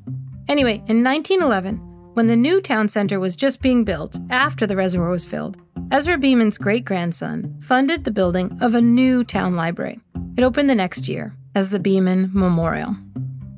Anyway, 0.49 0.83
in 0.87 1.05
1911, 1.05 1.77
when 2.15 2.29
the 2.29 2.37
new 2.37 2.59
town 2.59 2.89
center 2.89 3.21
was 3.21 3.37
just 3.37 3.61
being 3.61 3.85
built 3.85 4.17
after 4.31 4.67
the 4.67 4.77
reservoir 4.77 5.11
was 5.11 5.27
filled, 5.27 5.59
Ezra 5.91 6.17
Beeman's 6.17 6.57
great 6.57 6.87
grandson 6.87 7.61
funded 7.61 8.05
the 8.05 8.11
building 8.11 8.57
of 8.63 8.73
a 8.73 8.81
new 8.81 9.23
town 9.23 9.57
library. 9.57 10.01
It 10.39 10.43
opened 10.43 10.71
the 10.71 10.75
next 10.75 11.07
year 11.07 11.37
as 11.55 11.69
the 11.69 11.79
Beeman 11.79 12.31
Memorial. 12.33 12.97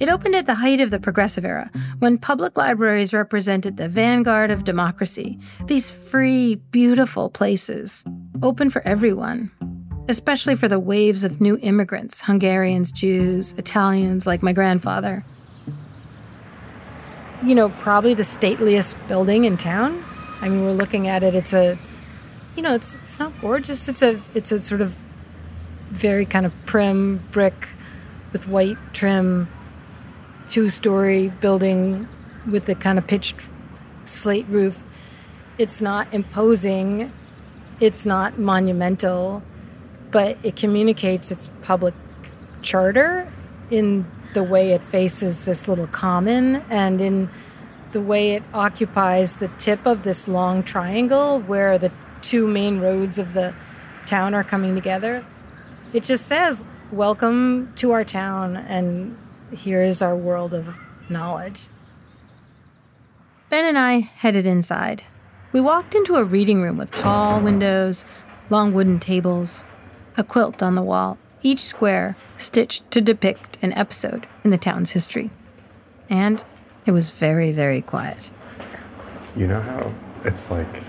It 0.00 0.08
opened 0.08 0.34
at 0.34 0.46
the 0.46 0.56
height 0.56 0.80
of 0.80 0.90
the 0.90 0.98
Progressive 0.98 1.44
Era, 1.44 1.70
when 2.00 2.18
public 2.18 2.56
libraries 2.56 3.12
represented 3.12 3.76
the 3.76 3.88
vanguard 3.88 4.50
of 4.50 4.64
democracy, 4.64 5.38
these 5.66 5.90
free, 5.90 6.56
beautiful 6.72 7.30
places, 7.30 8.04
open 8.42 8.70
for 8.70 8.82
everyone. 8.86 9.50
especially 10.08 10.54
for 10.54 10.68
the 10.68 10.78
waves 10.78 11.24
of 11.24 11.40
new 11.40 11.58
immigrants 11.62 12.20
Hungarians, 12.22 12.92
Jews, 12.92 13.52
Italians, 13.56 14.26
like 14.26 14.42
my 14.42 14.52
grandfather. 14.52 15.24
You 17.42 17.54
know, 17.54 17.68
probably 17.68 18.14
the 18.14 18.24
stateliest 18.24 18.96
building 19.08 19.44
in 19.44 19.56
town. 19.56 20.02
I 20.40 20.48
mean, 20.48 20.62
we're 20.62 20.72
looking 20.72 21.08
at 21.08 21.22
it. 21.22 21.34
It's 21.34 21.52
a, 21.52 21.78
you 22.56 22.62
know, 22.62 22.74
it's 22.74 22.96
it's 22.96 23.18
not 23.18 23.38
gorgeous. 23.40 23.88
It's 23.88 24.02
a 24.02 24.20
it's 24.34 24.52
a 24.52 24.60
sort 24.60 24.80
of 24.80 24.96
very 25.88 26.24
kind 26.26 26.46
of 26.46 26.54
prim 26.66 27.18
brick 27.30 27.68
with 28.32 28.48
white 28.48 28.78
trim, 28.92 29.48
two 30.48 30.68
story 30.68 31.28
building 31.28 32.08
with 32.50 32.66
the 32.66 32.74
kind 32.74 32.98
of 32.98 33.06
pitched 33.06 33.48
slate 34.04 34.46
roof. 34.48 34.84
It's 35.58 35.80
not 35.80 36.12
imposing, 36.12 37.12
it's 37.80 38.04
not 38.04 38.38
monumental, 38.38 39.42
but 40.10 40.36
it 40.42 40.56
communicates 40.56 41.30
its 41.30 41.48
public 41.62 41.94
charter 42.62 43.32
in 43.70 44.06
the 44.34 44.42
way 44.42 44.72
it 44.72 44.84
faces 44.84 45.42
this 45.42 45.68
little 45.68 45.86
common 45.86 46.56
and 46.68 47.00
in 47.00 47.28
the 47.92 48.00
way 48.00 48.32
it 48.32 48.42
occupies 48.52 49.36
the 49.36 49.48
tip 49.58 49.86
of 49.86 50.02
this 50.02 50.26
long 50.26 50.62
triangle 50.62 51.40
where 51.40 51.78
the 51.78 51.92
two 52.20 52.48
main 52.48 52.80
roads 52.80 53.18
of 53.18 53.34
the 53.34 53.54
town 54.06 54.34
are 54.34 54.44
coming 54.44 54.74
together. 54.74 55.24
It 55.92 56.02
just 56.02 56.26
says, 56.26 56.64
Welcome 56.90 57.72
to 57.76 57.92
our 57.92 58.04
town, 58.04 58.56
and 58.56 59.16
here's 59.54 60.02
our 60.02 60.16
world 60.16 60.54
of 60.54 60.76
knowledge. 61.08 61.68
Ben 63.50 63.64
and 63.64 63.78
I 63.78 63.98
headed 63.98 64.46
inside. 64.46 65.04
We 65.52 65.60
walked 65.60 65.94
into 65.94 66.16
a 66.16 66.24
reading 66.24 66.60
room 66.62 66.76
with 66.76 66.90
tall 66.90 67.40
windows, 67.40 68.04
long 68.50 68.72
wooden 68.72 68.98
tables, 68.98 69.62
a 70.16 70.24
quilt 70.24 70.62
on 70.62 70.74
the 70.74 70.82
wall, 70.82 71.18
each 71.42 71.60
square 71.60 72.16
stitched 72.36 72.90
to 72.90 73.00
depict 73.00 73.58
an 73.62 73.72
episode 73.74 74.26
in 74.42 74.50
the 74.50 74.58
town's 74.58 74.90
history. 74.90 75.30
And 76.10 76.42
it 76.86 76.90
was 76.90 77.10
very, 77.10 77.52
very 77.52 77.80
quiet. 77.80 78.30
You 79.36 79.46
know 79.46 79.60
how 79.60 79.94
it's 80.24 80.50
like 80.50 80.82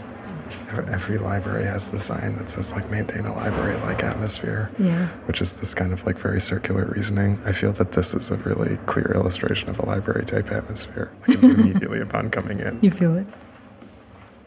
every 0.69 1.17
library 1.17 1.65
has 1.65 1.87
the 1.89 1.99
sign 1.99 2.35
that 2.37 2.49
says 2.49 2.71
like 2.73 2.89
maintain 2.91 3.25
a 3.25 3.33
library 3.35 3.75
like 3.81 4.03
atmosphere 4.03 4.71
Yeah. 4.79 5.07
which 5.27 5.41
is 5.41 5.53
this 5.53 5.73
kind 5.73 5.93
of 5.93 6.05
like 6.05 6.17
very 6.17 6.41
circular 6.41 6.85
reasoning 6.85 7.39
i 7.45 7.51
feel 7.51 7.71
that 7.73 7.91
this 7.93 8.13
is 8.13 8.31
a 8.31 8.37
really 8.37 8.77
clear 8.85 9.11
illustration 9.13 9.69
of 9.69 9.79
a 9.79 9.85
library 9.85 10.25
type 10.25 10.51
atmosphere 10.51 11.11
like 11.27 11.41
immediately 11.43 12.01
upon 12.01 12.29
coming 12.29 12.59
in 12.59 12.79
You 12.81 12.91
feel 12.91 13.15
it? 13.15 13.27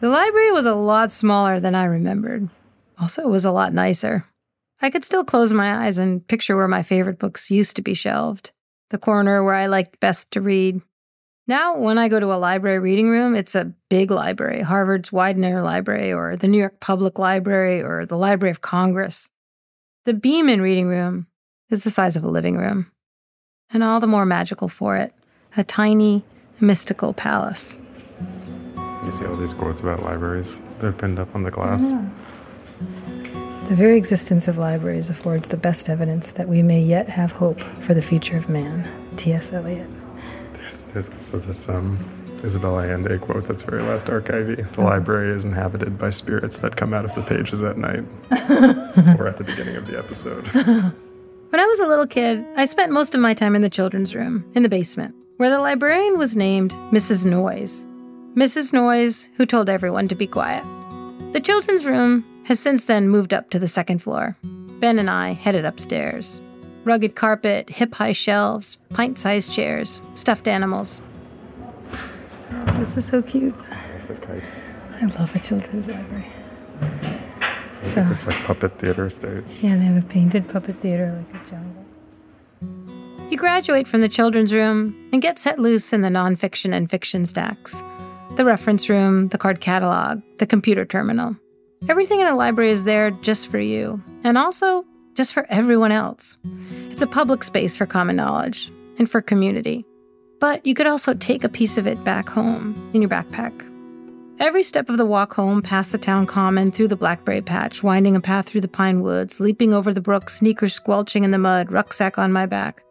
The 0.01 0.09
library 0.09 0.51
was 0.51 0.65
a 0.65 0.75
lot 0.75 1.11
smaller 1.11 1.59
than 1.59 1.75
I 1.75 1.83
remembered. 1.83 2.47
Also, 2.97 3.21
it 3.23 3.27
was 3.29 3.43
a 3.43 3.51
lot 3.51 3.73
nicer. 3.73 4.23
I 4.81 4.89
could 4.89 5.03
still 5.03 5.25
close 5.25 5.51
my 5.51 5.85
eyes 5.85 5.97
and 5.97 6.25
picture 6.25 6.55
where 6.55 6.69
my 6.69 6.83
favorite 6.83 7.19
books 7.19 7.51
used 7.51 7.75
to 7.75 7.81
be 7.81 7.93
shelved, 7.93 8.51
the 8.91 8.97
corner 8.97 9.43
where 9.43 9.55
I 9.55 9.65
liked 9.67 9.99
best 9.99 10.31
to 10.31 10.39
read. 10.41 10.79
Now, 11.49 11.75
when 11.75 11.97
I 11.97 12.09
go 12.09 12.19
to 12.19 12.31
a 12.31 12.37
library 12.37 12.77
reading 12.77 13.09
room, 13.09 13.33
it's 13.33 13.55
a 13.55 13.73
big 13.89 14.11
library, 14.11 14.61
Harvard's 14.61 15.11
Widener 15.11 15.63
Library, 15.63 16.13
or 16.13 16.37
the 16.37 16.47
New 16.47 16.59
York 16.59 16.79
Public 16.79 17.17
Library, 17.17 17.81
or 17.81 18.05
the 18.05 18.19
Library 18.19 18.51
of 18.51 18.61
Congress. 18.61 19.31
The 20.05 20.13
Beeman 20.13 20.61
reading 20.61 20.85
room 20.85 21.25
is 21.71 21.83
the 21.83 21.89
size 21.89 22.15
of 22.15 22.23
a 22.23 22.29
living 22.29 22.55
room, 22.55 22.91
and 23.73 23.83
all 23.83 23.99
the 23.99 24.05
more 24.05 24.27
magical 24.27 24.67
for 24.67 24.95
it 24.95 25.11
a 25.57 25.63
tiny, 25.63 26.23
mystical 26.59 27.15
palace. 27.15 27.79
you 29.03 29.11
see 29.11 29.25
all 29.25 29.35
these 29.35 29.55
quotes 29.55 29.81
about 29.81 30.03
libraries 30.03 30.61
they're 30.77 30.91
pinned 30.91 31.17
up 31.17 31.33
on 31.33 31.41
the 31.41 31.49
glass 31.49 31.81
The 33.69 33.75
very 33.75 33.97
existence 33.97 34.47
of 34.47 34.59
libraries 34.59 35.09
affords 35.09 35.47
the 35.47 35.57
best 35.57 35.89
evidence 35.89 36.29
that 36.33 36.47
we 36.47 36.61
may 36.61 36.79
yet 36.79 37.09
have 37.09 37.31
hope 37.31 37.59
for 37.59 37.95
the 37.95 38.03
future 38.03 38.37
of 38.37 38.49
man. 38.49 38.87
T.S. 39.17 39.51
Eliot. 39.51 39.89
There's, 40.69 41.09
there's 41.09 41.09
also 41.09 41.39
this 41.39 41.69
um 41.69 41.97
Isabella 42.43 42.85
Allende 42.85 43.17
quote 43.19 43.47
that's 43.47 43.63
very 43.63 43.81
last 43.81 44.07
archivy. 44.07 44.69
The 44.71 44.81
library 44.81 45.35
is 45.35 45.43
inhabited 45.43 45.97
by 45.97 46.09
spirits 46.09 46.59
that 46.59 46.75
come 46.77 46.93
out 46.93 47.03
of 47.03 47.13
the 47.15 47.21
pages 47.21 47.61
at 47.61 47.77
night 47.77 48.05
or 49.19 49.27
at 49.27 49.37
the 49.37 49.43
beginning 49.45 49.75
of 49.75 49.87
the 49.87 49.97
episode. 49.97 50.47
When 51.49 51.59
I 51.59 51.65
was 51.65 51.79
a 51.79 51.87
little 51.87 52.05
kid, 52.05 52.45
I 52.57 52.65
spent 52.65 52.91
most 52.91 53.15
of 53.15 53.21
my 53.21 53.33
time 53.33 53.55
in 53.55 53.63
the 53.63 53.71
children's 53.71 54.13
room, 54.13 54.45
in 54.53 54.61
the 54.61 54.69
basement, 54.69 55.15
where 55.37 55.49
the 55.49 55.59
librarian 55.59 56.15
was 56.15 56.35
named 56.35 56.73
Mrs. 56.91 57.25
Noyes. 57.25 57.87
Mrs. 58.35 58.71
Noyes, 58.71 59.27
who 59.33 59.47
told 59.47 59.67
everyone 59.67 60.07
to 60.09 60.15
be 60.15 60.27
quiet. 60.27 60.63
The 61.33 61.39
children's 61.39 61.87
room 61.87 62.23
has 62.43 62.59
since 62.59 62.85
then 62.85 63.09
moved 63.09 63.33
up 63.33 63.49
to 63.49 63.57
the 63.57 63.67
second 63.67 64.03
floor. 64.03 64.37
Ben 64.79 64.99
and 64.99 65.09
I 65.09 65.33
headed 65.33 65.65
upstairs. 65.65 66.39
Rugged 66.89 67.15
carpet, 67.15 67.69
hip 67.69 67.93
high 67.93 68.13
shelves, 68.13 68.79
pint 68.89 69.19
sized 69.19 69.51
chairs, 69.51 70.01
stuffed 70.15 70.47
animals. 70.47 71.03
This 72.79 72.97
is 72.97 73.05
so 73.05 73.21
cute. 73.21 73.53
I 74.99 75.05
love 75.19 75.35
a 75.35 75.37
children's 75.37 75.87
library. 75.87 76.25
So, 77.83 78.07
it's 78.09 78.25
like 78.25 78.35
puppet 78.37 78.79
theater 78.79 79.07
stage. 79.11 79.43
yeah, 79.61 79.75
they 79.75 79.83
have 79.83 80.03
a 80.03 80.07
painted 80.07 80.49
puppet 80.49 80.77
theater 80.77 81.15
like 81.15 81.43
a 81.43 81.49
jungle. 81.51 81.85
You 83.29 83.37
graduate 83.37 83.87
from 83.87 84.01
the 84.01 84.09
children's 84.09 84.51
room 84.51 84.95
and 85.13 85.21
get 85.21 85.37
set 85.37 85.59
loose 85.59 85.93
in 85.93 86.01
the 86.01 86.09
nonfiction 86.09 86.73
and 86.73 86.89
fiction 86.89 87.27
stacks 87.27 87.83
the 88.35 88.45
reference 88.45 88.89
room, 88.89 89.27
the 89.27 89.37
card 89.37 89.61
catalog, 89.61 90.23
the 90.39 90.47
computer 90.47 90.85
terminal. 90.85 91.35
Everything 91.87 92.19
in 92.19 92.25
a 92.25 92.35
library 92.35 92.71
is 92.71 92.83
there 92.85 93.11
just 93.11 93.47
for 93.47 93.59
you, 93.59 94.01
and 94.23 94.39
also 94.39 94.85
just 95.19 95.33
for 95.33 95.45
everyone 95.49 95.91
else. 95.91 96.37
It's 96.91 97.01
a 97.01 97.05
public 97.07 97.43
space 97.43 97.75
for 97.75 97.85
common 97.85 98.15
knowledge 98.15 98.71
and 98.97 99.11
for 99.11 99.21
community. 99.21 99.85
But 100.39 100.65
you 100.65 100.73
could 100.73 100.87
also 100.87 101.13
take 101.13 101.43
a 101.43 101.49
piece 101.49 101.77
of 101.77 101.85
it 101.85 102.01
back 102.05 102.29
home 102.29 102.89
in 102.93 103.01
your 103.01 103.09
backpack. 103.09 103.51
Every 104.39 104.63
step 104.63 104.89
of 104.89 104.97
the 104.97 105.05
walk 105.05 105.33
home 105.33 105.61
past 105.61 105.91
the 105.91 105.97
town 105.97 106.25
common, 106.25 106.71
through 106.71 106.87
the 106.87 106.95
blackberry 106.95 107.41
patch, 107.41 107.83
winding 107.83 108.15
a 108.15 108.21
path 108.21 108.47
through 108.47 108.61
the 108.61 108.69
pine 108.69 109.01
woods, 109.01 109.41
leaping 109.41 109.73
over 109.73 109.93
the 109.93 109.99
brook, 109.99 110.29
sneakers 110.29 110.73
squelching 110.73 111.25
in 111.25 111.31
the 111.31 111.37
mud, 111.37 111.69
rucksack 111.69 112.17
on 112.17 112.31
my 112.31 112.45
back. 112.45 112.81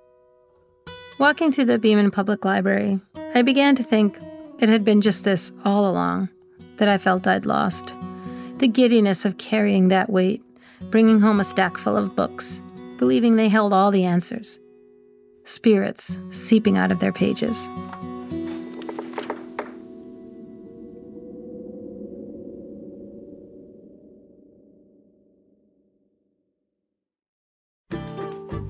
Walking 1.19 1.51
through 1.51 1.65
the 1.65 1.79
Beeman 1.79 2.11
Public 2.11 2.45
Library, 2.45 3.01
I 3.35 3.41
began 3.41 3.75
to 3.77 3.83
think 3.83 4.21
it 4.59 4.69
had 4.69 4.85
been 4.85 5.01
just 5.01 5.25
this 5.25 5.51
all 5.65 5.89
along 5.89 6.29
that 6.77 6.91
I 6.91 6.99
felt 6.99 7.27
I'd 7.27 7.47
lost. 7.47 7.95
The 8.59 8.69
giddiness 8.69 9.25
of 9.25 9.39
carrying 9.39 9.89
that 9.89 10.11
weight, 10.11 10.43
bringing 10.83 11.21
home 11.21 11.41
a 11.41 11.45
stack 11.45 11.77
full 11.79 11.97
of 11.97 12.15
books, 12.17 12.61
believing 12.97 13.37
they 13.37 13.49
held 13.49 13.73
all 13.73 13.91
the 13.91 14.05
answers. 14.05 14.59
Spirits 15.45 16.21
seeping 16.31 16.77
out 16.77 16.93
of 16.93 17.01
their 17.01 17.13
pages. 17.13 17.69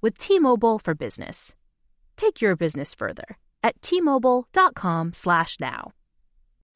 with 0.00 0.18
T-Mobile 0.18 0.78
for 0.78 0.94
Business. 0.94 1.54
Take 2.16 2.40
your 2.40 2.56
business 2.56 2.94
further 2.94 3.36
at 3.62 3.82
t-mobile.com/now. 3.82 5.92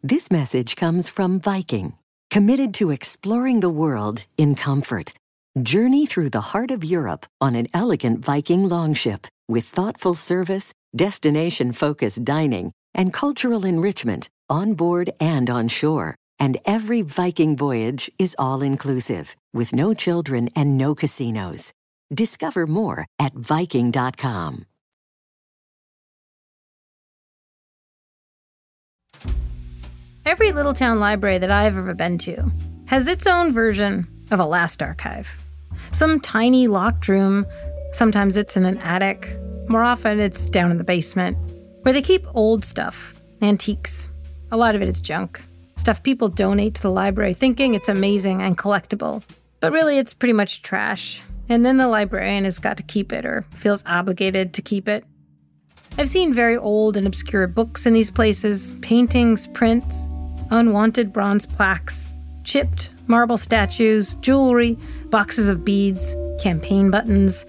This 0.02 0.30
message 0.30 0.76
comes 0.76 1.08
from 1.08 1.40
Viking, 1.40 1.94
committed 2.30 2.74
to 2.74 2.90
exploring 2.90 3.60
the 3.60 3.70
world 3.70 4.26
in 4.36 4.54
comfort. 4.54 5.14
Journey 5.60 6.06
through 6.06 6.30
the 6.30 6.40
heart 6.40 6.70
of 6.70 6.82
Europe 6.82 7.26
on 7.40 7.54
an 7.54 7.68
elegant 7.74 8.24
Viking 8.24 8.68
longship 8.68 9.26
with 9.48 9.64
thoughtful 9.64 10.14
service, 10.14 10.72
destination-focused 10.96 12.24
dining, 12.24 12.72
and 12.94 13.12
cultural 13.12 13.64
enrichment 13.64 14.28
on 14.48 14.74
board 14.74 15.10
and 15.20 15.50
on 15.50 15.68
shore. 15.68 16.16
And 16.38 16.58
every 16.64 17.02
Viking 17.02 17.56
voyage 17.56 18.10
is 18.18 18.34
all-inclusive, 18.38 19.36
with 19.52 19.72
no 19.72 19.94
children 19.94 20.48
and 20.56 20.76
no 20.76 20.94
casinos. 20.94 21.72
Discover 22.12 22.66
more 22.66 23.06
at 23.18 23.32
Viking.com. 23.34 24.66
Every 30.24 30.52
little 30.52 30.72
town 30.72 31.00
library 31.00 31.38
that 31.38 31.50
I've 31.50 31.76
ever 31.76 31.94
been 31.94 32.16
to 32.18 32.52
has 32.86 33.08
its 33.08 33.26
own 33.26 33.52
version 33.52 34.06
of 34.30 34.38
a 34.38 34.44
last 34.44 34.80
archive. 34.82 35.36
Some 35.90 36.20
tiny 36.20 36.68
locked 36.68 37.08
room, 37.08 37.44
sometimes 37.92 38.36
it's 38.36 38.56
in 38.56 38.64
an 38.64 38.78
attic, 38.78 39.36
more 39.68 39.82
often 39.82 40.20
it's 40.20 40.46
down 40.46 40.70
in 40.70 40.78
the 40.78 40.84
basement, 40.84 41.36
where 41.82 41.92
they 41.92 42.02
keep 42.02 42.24
old 42.34 42.64
stuff, 42.64 43.20
antiques. 43.40 44.08
A 44.52 44.56
lot 44.56 44.74
of 44.74 44.82
it 44.82 44.88
is 44.88 45.00
junk. 45.00 45.42
Stuff 45.76 46.02
people 46.02 46.28
donate 46.28 46.74
to 46.74 46.82
the 46.82 46.90
library 46.90 47.34
thinking 47.34 47.74
it's 47.74 47.88
amazing 47.88 48.42
and 48.42 48.56
collectible. 48.56 49.22
But 49.58 49.72
really, 49.72 49.98
it's 49.98 50.14
pretty 50.14 50.34
much 50.34 50.62
trash. 50.62 51.22
And 51.52 51.66
then 51.66 51.76
the 51.76 51.86
librarian 51.86 52.44
has 52.44 52.58
got 52.58 52.78
to 52.78 52.82
keep 52.82 53.12
it 53.12 53.26
or 53.26 53.44
feels 53.56 53.84
obligated 53.84 54.54
to 54.54 54.62
keep 54.62 54.88
it. 54.88 55.04
I've 55.98 56.08
seen 56.08 56.32
very 56.32 56.56
old 56.56 56.96
and 56.96 57.06
obscure 57.06 57.46
books 57.46 57.84
in 57.84 57.92
these 57.92 58.10
places 58.10 58.70
paintings, 58.80 59.46
prints, 59.48 60.08
unwanted 60.50 61.12
bronze 61.12 61.44
plaques, 61.44 62.14
chipped 62.42 62.92
marble 63.06 63.36
statues, 63.36 64.14
jewelry, 64.22 64.78
boxes 65.10 65.50
of 65.50 65.62
beads, 65.62 66.16
campaign 66.40 66.90
buttons, 66.90 67.44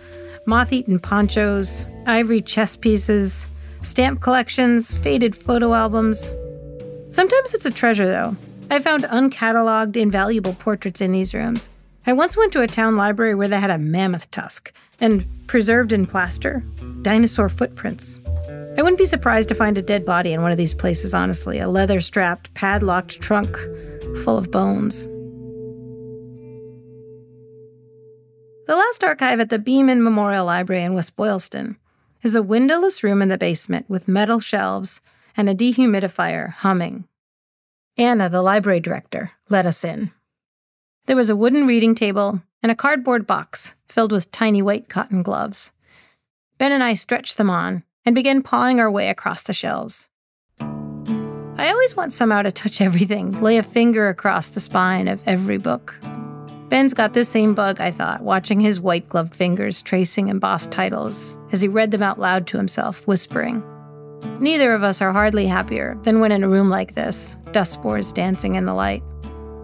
moth 0.46 0.74
eaten 0.74 1.00
ponchos, 1.00 1.86
ivory 2.06 2.42
chess 2.42 2.76
pieces, 2.76 3.48
stamp 3.84 4.20
collections, 4.20 4.96
faded 4.98 5.34
photo 5.34 5.74
albums. 5.74 6.30
Sometimes 7.08 7.54
it's 7.54 7.66
a 7.66 7.72
treasure, 7.72 8.06
though. 8.06 8.36
I 8.70 8.80
found 8.80 9.06
uncatalogued, 9.06 9.96
invaluable 9.96 10.56
portraits 10.56 11.00
in 11.00 11.13
these 11.13 11.34
rooms. 11.34 11.70
I 12.06 12.12
once 12.12 12.36
went 12.36 12.52
to 12.54 12.62
a 12.62 12.68
town 12.68 12.98
library 12.98 13.34
where 13.34 13.48
they 13.48 13.60
had 13.60 13.70
a 13.70 13.78
mammoth 13.78 14.30
tusk 14.30 14.74
and 15.00 15.26
preserved 15.48 15.94
in 15.94 16.06
plaster, 16.06 16.62
dinosaur 17.02 17.48
footprints. 17.48 18.20
I 18.78 18.82
wouldn't 18.82 18.98
be 18.98 19.06
surprised 19.06 19.48
to 19.50 19.56
find 19.56 19.78
a 19.78 19.82
dead 19.82 20.06
body 20.06 20.34
in 20.34 20.42
one 20.42 20.52
of 20.52 20.58
these 20.58 20.74
places, 20.74 21.13
honestly, 21.13 21.60
a 21.60 21.70
leather 21.70 22.02
strapped, 22.02 22.54
padlocked 22.56 23.22
trunk 23.22 23.56
full 24.24 24.38
of 24.38 24.52
bones. 24.52 25.06
The 28.66 28.76
last 28.76 29.04
archive 29.04 29.39
at 29.39 29.50
the 29.50 29.60
Beeman 29.60 30.04
Memorial 30.04 30.46
Library 30.46 30.84
in 30.84 30.94
West 30.94 31.16
Boylston 31.16 31.78
is 32.22 32.36
a 32.36 32.44
windowless 32.44 33.04
room 33.04 33.22
in 33.22 33.30
the 33.30 33.38
basement 33.38 33.89
with 33.89 34.08
metal 34.10 34.39
shelves 34.39 35.00
and 35.38 35.50
a 35.50 35.56
dehumidifier 35.56 36.52
humming. 36.52 37.08
Anna, 37.98 38.28
the 38.28 38.42
library 38.42 38.80
director, 38.80 39.32
let 39.50 39.66
us 39.66 39.84
in. 39.84 40.12
There 41.06 41.18
was 41.18 41.30
a 41.30 41.36
wooden 41.36 41.68
reading 41.68 41.96
table 41.96 42.42
and 42.62 42.72
a 42.72 42.76
cardboard 42.76 43.28
box 43.28 43.76
filled 43.89 44.13
with 44.13 44.32
tiny 44.32 44.62
white 44.62 44.88
cotton 44.88 45.22
gloves. 45.22 45.72
Ben 46.58 46.72
and 46.72 46.82
I 46.82 46.94
stretched 46.94 47.36
them 47.36 47.50
on 47.50 47.84
and 48.06 48.16
began 48.16 48.42
pawing 48.42 48.80
our 48.80 48.89
way 48.89 49.10
across 49.10 49.44
the 49.44 49.54
shelves. 49.54 50.10
I 50.62 51.70
always 51.70 51.98
want 51.98 52.13
somehow 52.13 52.44
to 52.44 52.54
touch 52.54 52.80
everything, 52.80 53.42
lay 53.42 53.58
a 53.58 53.63
finger 53.63 54.08
across 54.08 54.48
the 54.48 54.62
spine 54.62 55.10
of 55.10 55.22
every 55.28 55.58
book. 55.58 55.94
Ben's 56.70 56.94
got 56.94 57.12
this 57.12 57.28
same 57.28 57.54
bug, 57.54 57.82
I 57.82 57.92
thought, 57.92 58.24
watching 58.24 58.62
his 58.62 58.80
white 58.80 59.10
gloved 59.10 59.36
fingers 59.36 59.82
tracing 59.82 60.30
embossed 60.30 60.72
titles 60.72 61.38
as 61.52 61.62
he 61.62 61.68
read 61.68 61.92
them 61.92 62.02
out 62.02 62.18
loud 62.18 62.48
to 62.48 62.58
himself, 62.58 63.06
whispering. 63.06 63.62
Neither 64.39 64.74
of 64.74 64.84
us 64.84 65.02
are 65.02 65.12
hardly 65.12 65.48
happier 65.48 65.98
than 66.04 66.22
when 66.22 66.32
in 66.32 66.46
a 66.46 66.50
room 66.50 66.70
like 66.70 66.96
this, 66.96 67.36
dust 67.52 67.74
spores 67.74 68.13
dancing 68.13 68.56
in 68.56 68.63
the 68.63 68.74
light. 68.74 69.04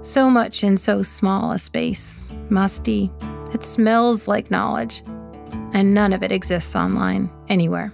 So 0.10 0.28
much 0.28 0.64
in 0.64 0.76
so 0.76 1.04
small 1.04 1.52
a 1.52 1.60
space, 1.60 2.32
musty. 2.50 3.12
It 3.54 3.64
smells 3.64 4.28
like 4.28 4.50
knowledge, 4.50 5.04
and 5.72 5.94
none 5.94 6.14
of 6.14 6.24
it 6.24 6.32
exists 6.32 6.76
online, 6.76 7.30
anywhere. 7.48 7.94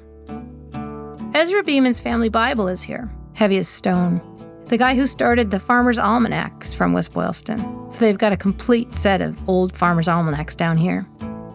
Ezra 1.33 1.61
Beeman's 1.61 1.99
family 1.99 2.29
Bible 2.29 2.69
is 2.69 2.81
here, 2.81 3.11
heavy 3.33 3.57
as 3.57 3.67
stone. 3.67 4.21
The 4.67 4.77
guy 4.77 4.95
who 4.95 5.07
started 5.07 5.51
the 5.51 5.59
Farmer's 5.59 5.99
Almanac 5.99 6.63
is 6.63 6.73
from 6.73 6.93
West 6.93 7.11
Boylston, 7.11 7.91
so 7.91 7.99
they've 7.99 8.17
got 8.17 8.31
a 8.31 8.37
complete 8.37 8.95
set 8.95 9.19
of 9.19 9.37
old 9.49 9.75
Farmer's 9.75 10.07
Almanacs 10.07 10.55
down 10.55 10.77
here. 10.77 11.05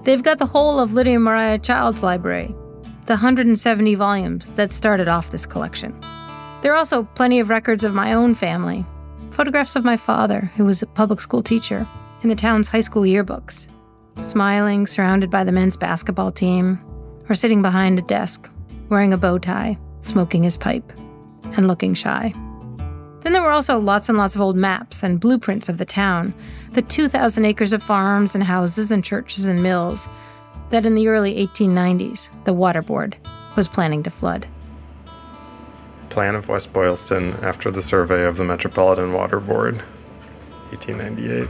They've 0.03 0.23
got 0.23 0.39
the 0.39 0.45
whole 0.45 0.79
of 0.79 0.93
Lydia 0.93 1.21
Maria 1.21 1.57
Child's 1.57 2.03
library, 2.03 2.55
the 3.07 3.15
170 3.15 3.95
volumes 3.95 4.53
that 4.57 4.75
started 4.75 5.09
off 5.09 5.31
this 5.31 5.47
collection. 5.47 5.99
There 6.61 6.75
are 6.75 6.77
also 6.77 7.05
plenty 7.15 7.41
of 7.41 7.49
records 7.49 7.83
of 7.83 7.95
my 7.95 8.13
own 8.13 8.35
family, 8.35 8.85
photographs 9.41 9.75
of 9.75 9.87
my 9.87 9.97
father, 9.97 10.53
who 10.55 10.67
was 10.67 10.83
a 10.83 10.87
public 10.87 11.19
school 11.19 11.43
teacher, 11.43 11.89
in 12.23 12.29
the 12.29 12.35
town's 12.35 12.69
high 12.69 12.83
school 12.83 13.05
yearbooks, 13.05 13.69
smiling, 14.21 14.87
surrounded 14.87 15.31
by 15.31 15.43
the 15.43 15.51
men's 15.51 15.79
basketball 15.79 16.31
team, 16.31 16.79
or 17.27 17.35
sitting 17.35 17.63
behind 17.63 17.99
a 17.99 18.03
desk, 18.03 18.51
wearing 18.91 19.15
a 19.15 19.17
bow 19.17 19.39
tie, 19.39 19.79
smoking 20.03 20.43
his 20.43 20.59
pipe, 20.59 20.93
and 21.57 21.67
looking 21.67 21.95
shy. 21.95 22.35
Then 23.23 23.33
there 23.33 23.41
were 23.41 23.51
also 23.51 23.79
lots 23.79 24.11
and 24.11 24.19
lots 24.19 24.35
of 24.35 24.43
old 24.43 24.57
maps 24.57 25.03
and 25.03 25.19
blueprints 25.19 25.71
of 25.71 25.79
the 25.79 25.87
town, 25.87 26.35
the 26.73 26.83
2,000 26.83 27.43
acres 27.47 27.73
of 27.73 27.83
farms 27.83 28.35
and 28.35 28.45
houses 28.45 28.91
and 28.91 29.03
churches 29.03 29.47
and 29.47 29.63
mills 29.63 30.07
that 30.69 30.85
in 30.85 30.95
the 30.95 31.09
early 31.09 31.47
1890s 31.47 32.29
the 32.45 32.53
Water 32.53 32.83
Board 32.83 33.17
was 33.57 33.69
planning 33.69 34.03
to 34.03 34.11
flood. 34.11 34.47
Plan 36.11 36.35
of 36.35 36.49
West 36.49 36.73
Boylston 36.73 37.33
after 37.43 37.71
the 37.71 37.81
survey 37.81 38.25
of 38.25 38.37
the 38.37 38.45
Metropolitan 38.45 39.13
Water 39.13 39.41
Board, 39.41 39.77
1898. 40.71 41.49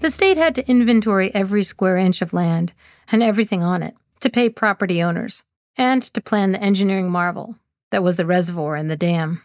The 0.00 0.10
state 0.10 0.36
had 0.36 0.54
to 0.56 0.68
inventory 0.68 1.34
every 1.34 1.62
square 1.62 1.96
inch 1.96 2.20
of 2.20 2.34
land 2.34 2.74
and 3.10 3.22
everything 3.22 3.62
on 3.62 3.82
it 3.82 3.94
to 4.20 4.28
pay 4.28 4.50
property 4.50 5.02
owners 5.02 5.44
and 5.76 6.02
to 6.02 6.20
plan 6.20 6.52
the 6.52 6.62
engineering 6.62 7.10
marvel 7.10 7.56
that 7.90 8.02
was 8.02 8.16
the 8.16 8.26
reservoir 8.26 8.76
and 8.76 8.90
the 8.90 8.96
dam 8.96 9.42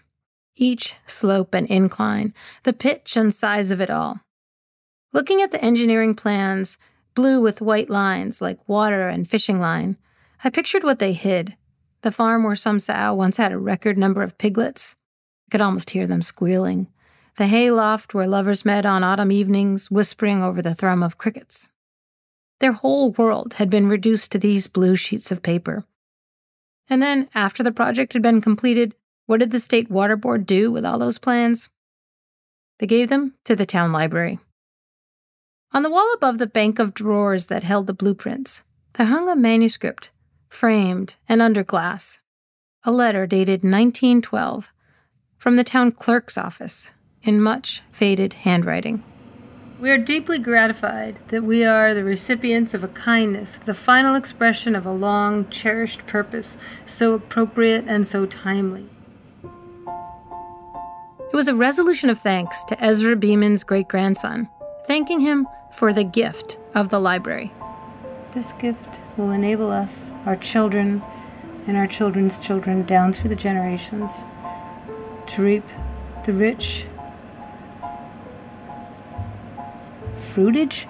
each 0.60 0.96
slope 1.08 1.54
and 1.54 1.68
incline, 1.68 2.34
the 2.64 2.74
pitch 2.74 3.16
and 3.16 3.34
size 3.34 3.72
of 3.72 3.82
it 3.82 3.90
all. 3.90 4.20
Looking 5.14 5.42
at 5.42 5.52
the 5.52 5.64
engineering 5.64 6.14
plans, 6.14 6.78
blue 7.16 7.42
with 7.42 7.62
white 7.62 7.90
lines 7.90 8.42
like 8.42 8.68
water 8.68 9.08
and 9.08 9.28
fishing 9.28 9.60
line, 9.60 9.98
I 10.44 10.50
pictured 10.50 10.84
what 10.84 11.00
they 11.00 11.14
hid. 11.14 11.56
The 12.02 12.12
farm 12.12 12.44
where 12.44 12.56
some 12.56 12.80
sow 12.80 13.14
once 13.14 13.38
had 13.38 13.52
a 13.52 13.58
record 13.58 13.98
number 13.98 14.22
of 14.22 14.38
piglets. 14.38 14.96
I 15.48 15.52
could 15.52 15.62
almost 15.62 15.90
hear 15.90 16.08
them 16.08 16.22
squealing. 16.22 16.88
The 17.38 17.48
hayloft 17.48 18.14
where 18.14 18.28
lovers 18.28 18.64
met 18.64 18.86
on 18.86 19.04
autumn 19.04 19.32
evenings, 19.32 19.92
whispering 19.92 20.42
over 20.42 20.62
the 20.62 20.76
thrum 20.76 21.04
of 21.04 21.18
crickets. 21.18 21.70
Their 22.60 22.74
whole 22.74 23.12
world 23.12 23.54
had 23.54 23.70
been 23.70 23.88
reduced 23.88 24.32
to 24.32 24.40
these 24.40 24.68
blue 24.68 24.96
sheets 24.96 25.32
of 25.32 25.44
paper. 25.44 25.86
And 26.90 27.02
then, 27.02 27.30
after 27.36 27.64
the 27.64 27.72
project 27.72 28.14
had 28.14 28.22
been 28.22 28.42
completed, 28.42 28.96
what 29.26 29.40
did 29.40 29.52
the 29.52 29.60
state 29.60 29.90
water 29.90 30.16
board 30.16 30.46
do 30.46 30.72
with 30.72 30.86
all 30.86 31.00
those 31.00 31.18
plans? 31.18 31.70
They 32.80 32.88
gave 32.88 33.10
them 33.10 33.36
to 33.46 33.56
the 33.56 33.66
town 33.66 33.92
library. 33.92 34.40
On 35.72 35.84
the 35.84 35.90
wall 35.92 36.12
above 36.16 36.40
the 36.40 36.48
bank 36.48 36.80
of 36.80 36.94
drawers 36.94 37.48
that 37.48 37.64
held 37.64 37.88
the 37.88 37.94
blueprints, 37.94 38.64
there 38.94 39.06
hung 39.06 39.30
a 39.30 39.36
manuscript, 39.36 40.10
framed 40.50 41.16
and 41.30 41.42
under 41.42 41.64
glass. 41.64 42.20
A 42.84 42.92
letter 42.92 43.26
dated 43.26 43.64
1912 43.64 44.74
from 45.38 45.56
the 45.56 45.64
town 45.64 45.92
clerk's 45.92 46.38
office 46.38 46.92
in 47.22 47.40
much 47.40 47.82
faded 47.92 48.34
handwriting. 48.34 49.04
We 49.80 49.92
are 49.92 49.98
deeply 49.98 50.40
gratified 50.40 51.18
that 51.30 51.44
we 51.44 51.64
are 51.64 51.94
the 51.94 52.04
recipients 52.04 52.74
of 52.74 52.84
a 52.84 52.90
kindness, 52.90 53.60
the 53.60 53.74
final 53.74 54.16
expression 54.16 54.76
of 54.76 54.86
a 54.86 54.92
long 54.92 55.48
cherished 55.50 56.06
purpose, 56.06 56.58
so 56.86 57.14
appropriate 57.14 57.86
and 57.88 58.06
so 58.06 58.26
timely. 58.26 58.90
It 61.32 61.36
was 61.36 61.48
a 61.48 61.56
resolution 61.56 62.10
of 62.10 62.20
thanks 62.20 62.64
to 62.66 62.84
Ezra 62.84 63.16
Beeman's 63.16 63.64
great 63.64 63.88
grandson, 63.88 64.50
thanking 64.86 65.22
him 65.22 65.48
for 65.78 65.94
the 65.94 66.04
gift 66.04 66.58
of 66.76 66.90
the 66.90 67.00
library. 67.00 67.54
This 68.34 68.52
gift 68.54 69.00
will 69.20 69.32
enable 69.32 69.70
us, 69.70 70.14
our 70.26 70.38
children, 70.38 71.02
and 71.68 71.76
our 71.76 71.86
children's 71.86 72.38
children 72.38 72.84
down 72.84 73.12
through 73.12 73.30
the 73.30 73.36
generations 73.36 74.24
to 75.28 75.44
reap 75.44 75.64
the 76.26 76.32
rich 76.32 76.86
fruitage 80.16 80.86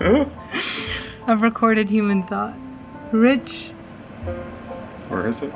of 1.28 1.42
recorded 1.42 1.90
human 1.90 2.22
thought. 2.22 2.54
Rich. 3.12 3.68
Where 5.08 5.28
is 5.28 5.42
it? 5.42 5.52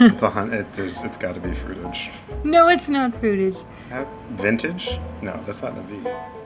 it's 0.00 0.22
a 0.22 0.30
hun- 0.30 0.52
it, 0.52 0.72
there's, 0.72 1.02
it's 1.04 1.16
got 1.16 1.34
to 1.34 1.40
be 1.40 1.50
fruitage. 1.50 2.10
No, 2.44 2.68
it's 2.68 2.88
not 2.88 3.12
fruitage. 3.12 3.64
Uh, 3.92 4.04
Vintage? 4.30 4.98
No, 5.22 5.40
that's 5.44 5.62
not 5.62 5.74
Navi. 5.74 6.37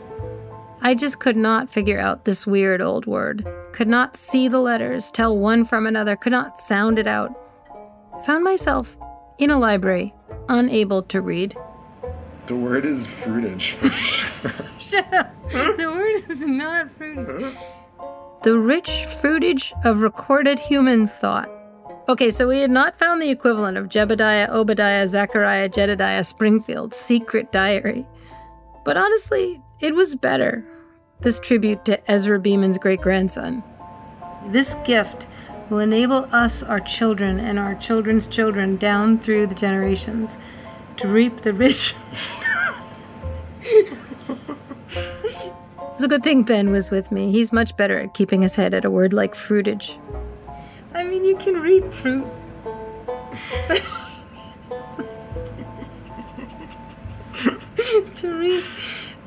I 0.85 0.95
just 0.95 1.21
could 1.21 1.37
not 1.37 1.71
figure 1.71 2.01
out 2.01 2.25
this 2.25 2.45
weird 2.45 2.83
old 2.83 3.07
word. 3.07 3.47
Could 3.73 3.87
not 3.87 4.16
see 4.16 4.49
the 4.49 4.59
letters, 4.59 5.12
tell 5.12 5.38
one 5.38 5.64
from 5.64 5.87
another, 5.87 6.16
could 6.16 6.33
not 6.33 6.61
sound 6.61 6.99
it 6.99 7.07
out. 7.07 7.33
Found 8.27 8.42
myself 8.42 8.99
in 9.38 9.51
a 9.51 9.59
library, 9.61 10.12
unable 10.49 11.05
to 11.05 11.21
read. 11.21 11.57
The 12.47 12.57
word 12.57 12.85
is 12.85 13.07
fruitage 13.07 13.75
for 13.75 13.88
sure. 13.90 14.53
Shut 14.81 15.14
up. 15.14 15.33
The 15.51 15.87
word 15.87 16.29
is 16.29 16.45
not 16.45 16.88
fruitage. 16.99 17.57
The 18.42 18.59
rich 18.59 19.07
fruitage 19.21 19.73
of 19.85 20.01
recorded 20.01 20.59
human 20.59 21.07
thought. 21.07 21.49
Okay, 22.09 22.33
so 22.33 22.49
we 22.49 22.59
had 22.59 22.73
not 22.73 22.99
found 22.99 23.23
the 23.23 23.31
equivalent 23.31 23.79
of 23.79 23.88
Jebediah, 23.88 24.49
Obadiah, 24.49 25.07
Zechariah, 25.07 25.68
Jedediah, 25.68 26.25
Springfield's 26.25 26.97
secret 26.97 27.53
diary. 27.53 28.05
But 28.85 28.97
honestly, 28.97 29.62
it 29.79 29.95
was 29.95 30.16
better. 30.16 30.66
This 31.23 31.39
tribute 31.39 31.85
to 31.85 32.11
Ezra 32.11 32.41
Beeman's 32.41 32.79
great 32.79 33.01
grandson. 33.01 33.63
This 34.47 34.75
gift 34.85 35.29
will 35.71 35.79
enable 35.79 36.29
us, 36.33 36.65
our 36.65 36.81
children, 36.81 37.39
and 37.39 37.61
our 37.61 37.77
children's 37.77 38.27
children 38.27 38.77
down 38.77 39.21
through 39.21 39.47
the 39.47 39.55
generations 39.55 40.37
to 40.97 41.07
reap 41.07 41.43
the 41.43 41.53
rich. 41.53 41.95
It's 45.95 46.03
a 46.03 46.09
good 46.09 46.25
thing 46.25 46.43
Ben 46.43 46.71
was 46.71 46.91
with 46.91 47.13
me. 47.13 47.31
He's 47.31 47.53
much 47.53 47.77
better 47.77 48.01
at 48.01 48.15
keeping 48.15 48.43
his 48.43 48.57
head 48.57 48.75
at 48.75 48.85
a 48.85 48.91
word 48.91 49.13
like 49.13 49.37
fruitage. 49.37 49.97
I 50.93 51.05
mean, 51.05 51.25
you 51.25 51.37
can 51.37 51.61
reap 51.61 51.93
fruit. 51.93 52.27
to 58.17 58.41
reap 58.41 58.65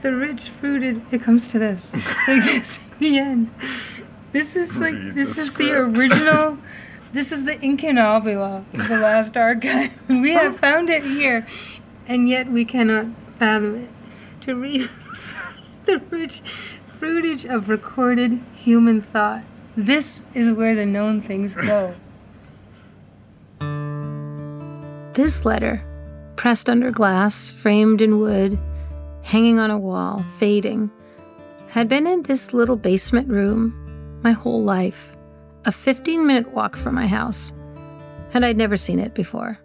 the 0.05 0.15
rich 0.15 0.49
fruited, 0.49 1.01
it 1.11 1.19
comes 1.19 1.47
to 1.47 1.57
this. 1.57 1.91
Like 2.27 2.43
this 2.43 2.89
the 2.99 3.17
end. 3.17 3.49
This 4.33 4.55
is 4.55 4.79
like, 4.79 4.93
Read 4.93 5.15
this 5.15 5.35
the 5.35 5.41
is 5.41 5.55
the 5.55 5.63
script. 5.63 5.97
original. 5.97 6.59
This 7.11 7.31
is 7.31 7.45
the 7.45 7.53
incunabula 7.53 8.63
of 8.71 8.87
the 8.87 8.99
last 8.99 9.35
archive. 9.35 9.91
We 10.07 10.33
have 10.33 10.53
oh. 10.53 10.57
found 10.57 10.91
it 10.91 11.03
here, 11.03 11.47
and 12.07 12.29
yet 12.29 12.51
we 12.51 12.65
cannot 12.65 13.07
fathom 13.39 13.75
it. 13.85 13.89
To 14.41 14.55
read 14.55 14.89
the 15.85 16.03
rich 16.11 16.41
fruitage 16.99 17.43
of 17.51 17.67
recorded 17.67 18.43
human 18.53 19.01
thought. 19.01 19.43
This 19.75 20.23
is 20.35 20.53
where 20.53 20.75
the 20.75 20.85
known 20.85 21.19
things 21.19 21.55
go. 21.55 21.95
This 25.13 25.45
letter, 25.45 25.83
pressed 26.35 26.69
under 26.69 26.91
glass, 26.91 27.49
framed 27.49 28.01
in 28.03 28.19
wood, 28.19 28.59
hanging 29.25 29.57
on 29.57 29.71
a 29.71 29.77
wall, 29.77 30.23
fading, 30.38 30.91
had 31.69 31.89
been 31.89 32.05
in 32.05 32.21
this 32.21 32.53
little 32.53 32.75
basement 32.75 33.27
room 33.27 33.73
my 34.21 34.31
whole 34.31 34.63
life, 34.63 35.17
a 35.65 35.71
15 35.71 36.27
minute 36.27 36.53
walk 36.53 36.77
from 36.77 36.93
my 36.93 37.07
house, 37.07 37.51
and 38.33 38.45
I'd 38.45 38.55
never 38.55 38.77
seen 38.77 38.99
it 38.99 39.15
before. 39.15 39.59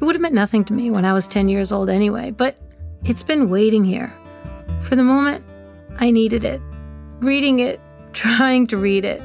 It 0.00 0.04
would 0.04 0.14
have 0.14 0.22
meant 0.22 0.34
nothing 0.34 0.64
to 0.64 0.72
me 0.72 0.90
when 0.90 1.04
I 1.04 1.12
was 1.12 1.28
10 1.28 1.50
years 1.50 1.72
old 1.72 1.90
anyway, 1.90 2.30
but 2.30 2.56
it's 3.04 3.22
been 3.22 3.50
waiting 3.50 3.84
here. 3.84 4.16
For 4.80 4.96
the 4.96 5.04
moment, 5.04 5.44
I 5.98 6.10
needed 6.10 6.42
it. 6.42 6.62
Reading 7.20 7.58
it, 7.58 7.78
trying 8.14 8.66
to 8.68 8.78
read 8.78 9.04
it, 9.04 9.22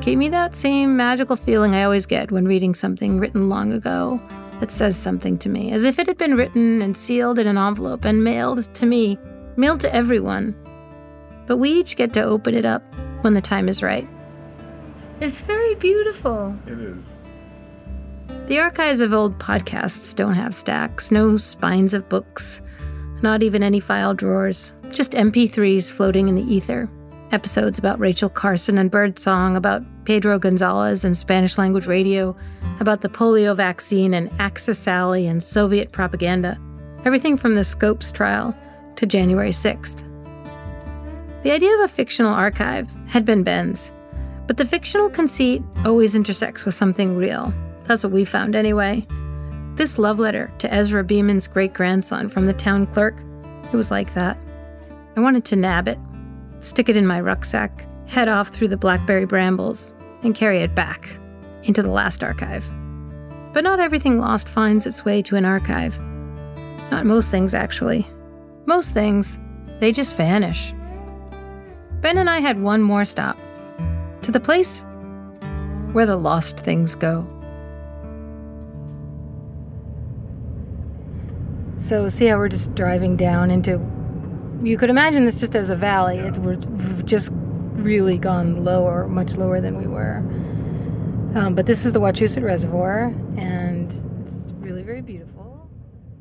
gave 0.00 0.18
me 0.18 0.28
that 0.30 0.56
same 0.56 0.96
magical 0.96 1.36
feeling 1.36 1.76
I 1.76 1.84
always 1.84 2.04
get 2.04 2.32
when 2.32 2.46
reading 2.46 2.74
something 2.74 3.20
written 3.20 3.48
long 3.48 3.72
ago 3.72 4.20
that 4.64 4.70
says 4.70 4.96
something 4.96 5.36
to 5.36 5.50
me, 5.50 5.72
as 5.72 5.84
if 5.84 5.98
it 5.98 6.06
had 6.06 6.16
been 6.16 6.36
written 6.36 6.80
and 6.80 6.96
sealed 6.96 7.38
in 7.38 7.46
an 7.46 7.58
envelope 7.58 8.06
and 8.06 8.24
mailed 8.24 8.72
to 8.72 8.86
me, 8.86 9.18
mailed 9.56 9.78
to 9.80 9.94
everyone. 9.94 10.54
But 11.46 11.58
we 11.58 11.68
each 11.68 11.96
get 11.96 12.14
to 12.14 12.22
open 12.22 12.54
it 12.54 12.64
up 12.64 12.82
when 13.20 13.34
the 13.34 13.42
time 13.42 13.68
is 13.68 13.82
right. 13.82 14.08
It's 15.20 15.38
very 15.38 15.74
beautiful. 15.74 16.56
It 16.66 16.78
is. 16.78 17.18
The 18.46 18.58
archives 18.58 19.00
of 19.00 19.12
old 19.12 19.38
podcasts 19.38 20.16
don't 20.16 20.32
have 20.32 20.54
stacks, 20.54 21.10
no 21.10 21.36
spines 21.36 21.92
of 21.92 22.08
books, 22.08 22.62
not 23.20 23.42
even 23.42 23.62
any 23.62 23.80
file 23.80 24.14
drawers, 24.14 24.72
just 24.88 25.12
MP3s 25.12 25.92
floating 25.92 26.26
in 26.26 26.36
the 26.36 26.54
ether. 26.54 26.88
Episodes 27.34 27.80
about 27.80 27.98
Rachel 27.98 28.28
Carson 28.28 28.78
and 28.78 28.92
Birdsong, 28.92 29.56
about 29.56 29.82
Pedro 30.04 30.38
Gonzalez 30.38 31.04
and 31.04 31.16
Spanish 31.16 31.58
language 31.58 31.88
radio, 31.88 32.36
about 32.78 33.00
the 33.00 33.08
polio 33.08 33.56
vaccine 33.56 34.14
and 34.14 34.30
Axis 34.38 34.78
Sally 34.78 35.26
and 35.26 35.42
Soviet 35.42 35.90
propaganda. 35.90 36.60
Everything 37.04 37.36
from 37.36 37.56
the 37.56 37.64
Scopes 37.64 38.12
trial 38.12 38.56
to 38.94 39.04
January 39.04 39.50
6th. 39.50 40.04
The 41.42 41.50
idea 41.50 41.74
of 41.74 41.80
a 41.80 41.88
fictional 41.88 42.32
archive 42.32 42.88
had 43.08 43.24
been 43.24 43.42
Ben's, 43.42 43.90
but 44.46 44.56
the 44.56 44.64
fictional 44.64 45.10
conceit 45.10 45.60
always 45.84 46.14
intersects 46.14 46.64
with 46.64 46.76
something 46.76 47.16
real. 47.16 47.52
That's 47.82 48.04
what 48.04 48.12
we 48.12 48.24
found 48.24 48.54
anyway. 48.54 49.04
This 49.74 49.98
love 49.98 50.20
letter 50.20 50.52
to 50.60 50.72
Ezra 50.72 51.02
Beeman's 51.02 51.48
great 51.48 51.74
grandson 51.74 52.28
from 52.28 52.46
the 52.46 52.52
town 52.52 52.86
clerk, 52.86 53.16
it 53.72 53.76
was 53.76 53.90
like 53.90 54.14
that. 54.14 54.38
I 55.16 55.20
wanted 55.20 55.44
to 55.46 55.56
nab 55.56 55.88
it, 55.88 55.98
stick 56.64 56.88
it 56.88 56.96
in 56.96 57.06
my 57.06 57.20
rucksack, 57.20 57.86
head 58.06 58.28
off 58.28 58.48
through 58.48 58.68
the 58.68 58.76
blackberry 58.76 59.26
brambles, 59.26 59.92
and 60.22 60.34
carry 60.34 60.58
it 60.58 60.74
back 60.74 61.18
into 61.64 61.82
the 61.82 61.90
last 61.90 62.22
archive. 62.22 62.66
But 63.52 63.64
not 63.64 63.80
everything 63.80 64.18
lost 64.18 64.48
finds 64.48 64.86
its 64.86 65.04
way 65.04 65.22
to 65.22 65.36
an 65.36 65.44
archive. 65.44 65.98
Not 66.90 67.06
most 67.06 67.30
things, 67.30 67.54
actually. 67.54 68.06
Most 68.66 68.92
things, 68.92 69.38
they 69.78 69.92
just 69.92 70.16
vanish. 70.16 70.72
Ben 72.00 72.18
and 72.18 72.28
I 72.30 72.40
had 72.40 72.60
one 72.60 72.82
more 72.82 73.04
stop 73.04 73.36
to 74.22 74.32
the 74.32 74.40
place 74.40 74.82
where 75.92 76.06
the 76.06 76.16
lost 76.16 76.58
things 76.60 76.94
go. 76.94 77.28
So, 81.78 82.08
see 82.08 82.26
how 82.26 82.38
we're 82.38 82.48
just 82.48 82.74
driving 82.74 83.16
down 83.16 83.50
into. 83.50 83.93
You 84.64 84.78
could 84.78 84.88
imagine 84.88 85.26
this 85.26 85.38
just 85.38 85.54
as 85.54 85.68
a 85.68 85.76
valley. 85.76 86.18
It, 86.18 86.38
we're, 86.38 86.56
we've 86.56 87.04
just 87.04 87.30
really 87.34 88.16
gone 88.16 88.64
lower, 88.64 89.06
much 89.06 89.36
lower 89.36 89.60
than 89.60 89.76
we 89.76 89.86
were. 89.86 90.18
Um, 91.38 91.54
but 91.54 91.66
this 91.66 91.84
is 91.84 91.92
the 91.92 92.00
Wachusett 92.00 92.42
Reservoir, 92.42 93.12
and 93.36 93.92
it's 94.24 94.54
really 94.56 94.82
very 94.82 95.02
beautiful. 95.02 95.68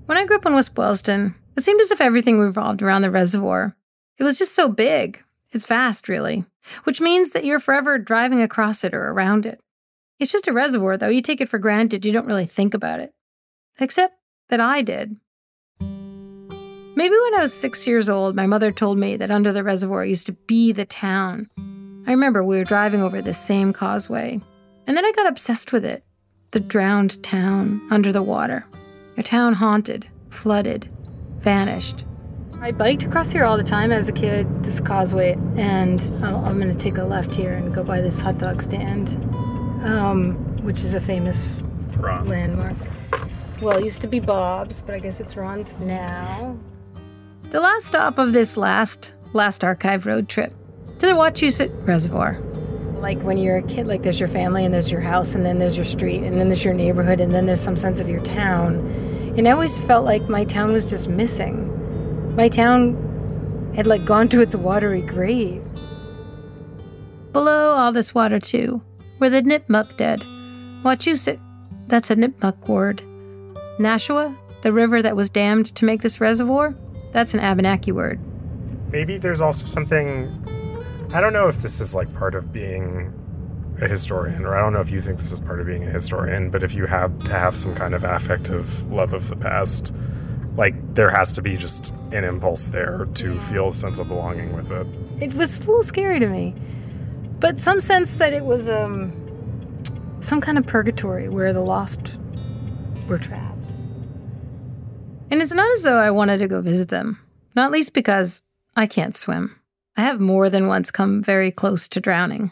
When 0.08 0.17
I 0.17 0.25
grew 0.25 0.36
up 0.36 0.45
in 0.45 0.53
West 0.53 0.75
Boylston, 0.75 1.36
it 1.56 1.63
seemed 1.63 1.79
as 1.79 1.91
if 1.91 2.01
everything 2.01 2.38
revolved 2.38 2.82
around 2.82 3.03
the 3.03 3.12
reservoir. 3.12 3.77
It 4.17 4.25
was 4.25 4.38
just 4.38 4.53
so 4.53 4.67
big. 4.67 5.23
It's 5.53 5.65
vast, 5.65 6.10
really, 6.10 6.43
which 6.84 6.99
means 6.99 7.32
that 7.32 7.45
you're 7.45 7.62
forever 7.62 7.97
driving 7.97 8.41
across 8.41 8.84
it 8.84 8.93
or 8.93 9.10
around 9.10 9.45
it. 9.45 9.62
It's 10.19 10.34
just 10.34 10.49
a 10.49 10.53
reservoir, 10.53 10.97
though. 10.97 11.08
You 11.08 11.21
take 11.21 11.39
it 11.39 11.47
for 11.47 11.60
granted. 11.60 12.06
You 12.06 12.12
don't 12.12 12.27
really 12.27 12.45
think 12.45 12.73
about 12.73 12.99
it. 12.99 13.13
Except 13.79 14.17
that 14.49 14.60
I 14.60 14.82
did. 14.82 15.15
Maybe 16.95 17.15
when 17.15 17.36
I 17.36 17.41
was 17.41 17.53
six 17.53 17.88
years 17.88 18.08
old, 18.08 18.36
my 18.36 18.45
mother 18.45 18.71
told 18.71 18.99
me 18.99 19.15
that 19.17 19.32
under 19.32 19.51
the 19.51 19.63
reservoir 19.63 20.06
used 20.06 20.27
to 20.27 20.34
be 20.34 20.71
the 20.71 20.86
town. 20.86 21.49
I 22.06 22.12
remember 22.12 22.43
we 22.43 22.58
were 22.58 22.63
driving 22.63 23.01
over 23.01 23.19
this 23.19 23.39
same 23.39 23.73
causeway, 23.73 24.39
and 24.86 24.95
then 24.95 25.03
I 25.03 25.12
got 25.12 25.27
obsessed 25.27 25.71
with 25.71 25.86
it. 25.86 26.03
The 26.51 26.60
drowned 26.60 27.23
town 27.23 27.82
under 27.89 28.12
the 28.12 28.21
water. 28.21 28.67
A 29.17 29.23
town 29.23 29.53
haunted, 29.53 30.08
flooded, 30.29 30.88
vanished. 31.39 32.06
I 32.62 32.71
biked 32.71 33.03
across 33.03 33.32
here 33.32 33.43
all 33.43 33.58
the 33.58 33.63
time 33.63 33.91
as 33.91 34.08
a 34.08 34.13
kid, 34.13 34.63
this 34.63 34.79
causeway, 34.79 35.36
and 35.58 35.99
oh, 36.23 36.43
I'm 36.45 36.60
going 36.60 36.71
to 36.71 36.77
take 36.77 36.97
a 36.97 37.03
left 37.03 37.34
here 37.34 37.53
and 37.53 37.73
go 37.73 37.84
by 37.84 38.01
this 38.01 38.21
hot 38.21 38.38
dog 38.38 38.62
stand, 38.62 39.10
um, 39.84 40.36
which 40.63 40.79
is 40.79 40.93
a 40.93 41.01
famous 41.01 41.63
Ron. 41.97 42.27
landmark. 42.27 42.75
Well, 43.62 43.79
it 43.79 43.84
used 43.84 44.01
to 44.01 44.08
be 44.08 44.19
Bob's, 44.19 44.84
but 44.84 44.93
I 44.93 44.99
guess 44.99 45.19
it's 45.19 45.36
Ron's 45.36 45.79
now. 45.79 46.56
The 47.53 47.59
last 47.59 47.85
stop 47.85 48.17
of 48.17 48.33
this 48.33 48.57
last, 48.57 49.13
last 49.33 49.63
archive 49.63 50.07
road 50.07 50.27
trip 50.27 50.55
to 50.97 51.05
the 51.05 51.11
Wachusett 51.11 51.69
Reservoir. 51.85 52.41
Like 52.95 53.21
when 53.21 53.37
you're 53.37 53.57
a 53.57 53.61
kid, 53.61 53.85
like 53.85 54.01
there's 54.01 54.19
your 54.19 54.27
family 54.27 54.65
and 54.65 54.73
there's 54.73 54.91
your 54.91 55.01
house 55.01 55.35
and 55.35 55.45
then 55.45 55.59
there's 55.59 55.75
your 55.75 55.85
street 55.85 56.23
and 56.23 56.39
then 56.39 56.49
there's 56.49 56.65
your 56.65 56.73
neighborhood 56.73 57.19
and 57.19 57.31
then 57.31 57.45
there's 57.45 57.61
some 57.61 57.75
sense 57.75 57.99
of 57.99 58.09
your 58.09 58.21
town. 58.21 58.77
And 59.37 59.47
I 59.47 59.51
always 59.51 59.77
felt 59.77 60.03
like 60.03 60.27
my 60.27 60.45
town 60.45 60.71
was 60.71 60.83
just 60.83 61.07
missing. 61.07 62.35
My 62.35 62.49
town 62.49 63.71
had 63.75 63.85
like 63.85 64.03
gone 64.03 64.29
to 64.29 64.41
its 64.41 64.55
watery 64.55 65.03
grave. 65.03 65.63
Below 67.33 67.75
all 67.75 67.91
this 67.91 68.15
water, 68.15 68.39
too, 68.39 68.81
were 69.19 69.29
the 69.29 69.43
Nipmuc 69.43 69.95
dead. 69.95 70.21
Wachusett, 70.81 71.39
that's 71.85 72.09
a 72.09 72.15
Nipmuc 72.15 72.67
word. 72.67 73.03
Nashua, 73.77 74.35
the 74.63 74.73
river 74.73 75.03
that 75.03 75.15
was 75.15 75.29
dammed 75.29 75.67
to 75.75 75.85
make 75.85 76.01
this 76.01 76.19
reservoir, 76.19 76.75
that's 77.13 77.34
an 77.34 77.39
Abenaki 77.39 77.91
word. 77.91 78.19
Maybe 78.91 79.17
there's 79.17 79.41
also 79.41 79.65
something. 79.65 80.39
I 81.13 81.21
don't 81.21 81.34
know 81.34 81.47
if 81.47 81.60
this 81.60 81.80
is 81.80 81.95
like 81.95 82.13
part 82.15 82.36
of 82.36 82.52
being 82.52 83.13
a 83.82 83.88
historian, 83.88 84.45
or 84.45 84.56
I 84.56 84.62
don't 84.62 84.73
know 84.73 84.82
if 84.82 84.89
you 84.89 85.02
think 85.02 85.17
this 85.19 85.32
is 85.32 85.39
part 85.39 85.60
of 85.60 85.67
being 85.67 85.84
a 85.84 85.89
historian, 85.89 86.49
but 86.49 86.63
if 86.63 86.73
you 86.73 86.86
have 86.86 87.17
to 87.26 87.32
have 87.32 87.56
some 87.56 87.76
kind 87.76 87.93
of 87.93 88.04
affective 88.04 88.84
love 88.91 89.13
of 89.13 89.30
the 89.30 89.36
past, 89.36 89.93
like 90.56 90.76
there 90.95 91.10
has 91.10 91.32
to 91.34 91.41
be 91.41 91.58
just 91.58 91.91
an 92.12 92.23
impulse 92.23 92.67
there 92.67 93.08
to 93.15 93.39
feel 93.41 93.69
a 93.69 93.73
sense 93.73 93.99
of 93.99 94.08
belonging 94.08 94.54
with 94.54 94.71
it. 94.71 94.88
It 95.21 95.34
was 95.34 95.58
a 95.58 95.62
little 95.62 95.84
scary 95.84 96.19
to 96.19 96.28
me, 96.28 96.56
but 97.39 97.60
some 97.60 97.80
sense 97.80 98.15
that 98.15 98.34
it 98.34 98.43
was 98.43 98.69
um, 98.69 99.12
some 100.19 100.41
kind 100.41 100.58
of 100.58 100.65
purgatory 100.65 101.30
where 101.30 101.54
the 101.54 101.62
lost 101.62 102.17
were 103.08 103.17
trapped. 103.17 103.52
And 105.31 105.41
it's 105.41 105.53
not 105.53 105.71
as 105.71 105.81
though 105.81 105.97
I 105.97 106.12
wanted 106.12 106.38
to 106.39 106.47
go 106.47 106.62
visit 106.62 106.89
them, 106.89 107.19
not 107.55 107.71
least 107.71 107.93
because 107.93 108.43
I 108.75 108.88
can't 108.88 109.15
swim. 109.15 109.59
I 109.95 110.01
have 110.01 110.19
more 110.19 110.49
than 110.49 110.67
once 110.67 110.91
come 110.91 111.23
very 111.23 111.51
close 111.51 111.88
to 111.89 111.99
drowning. 111.99 112.51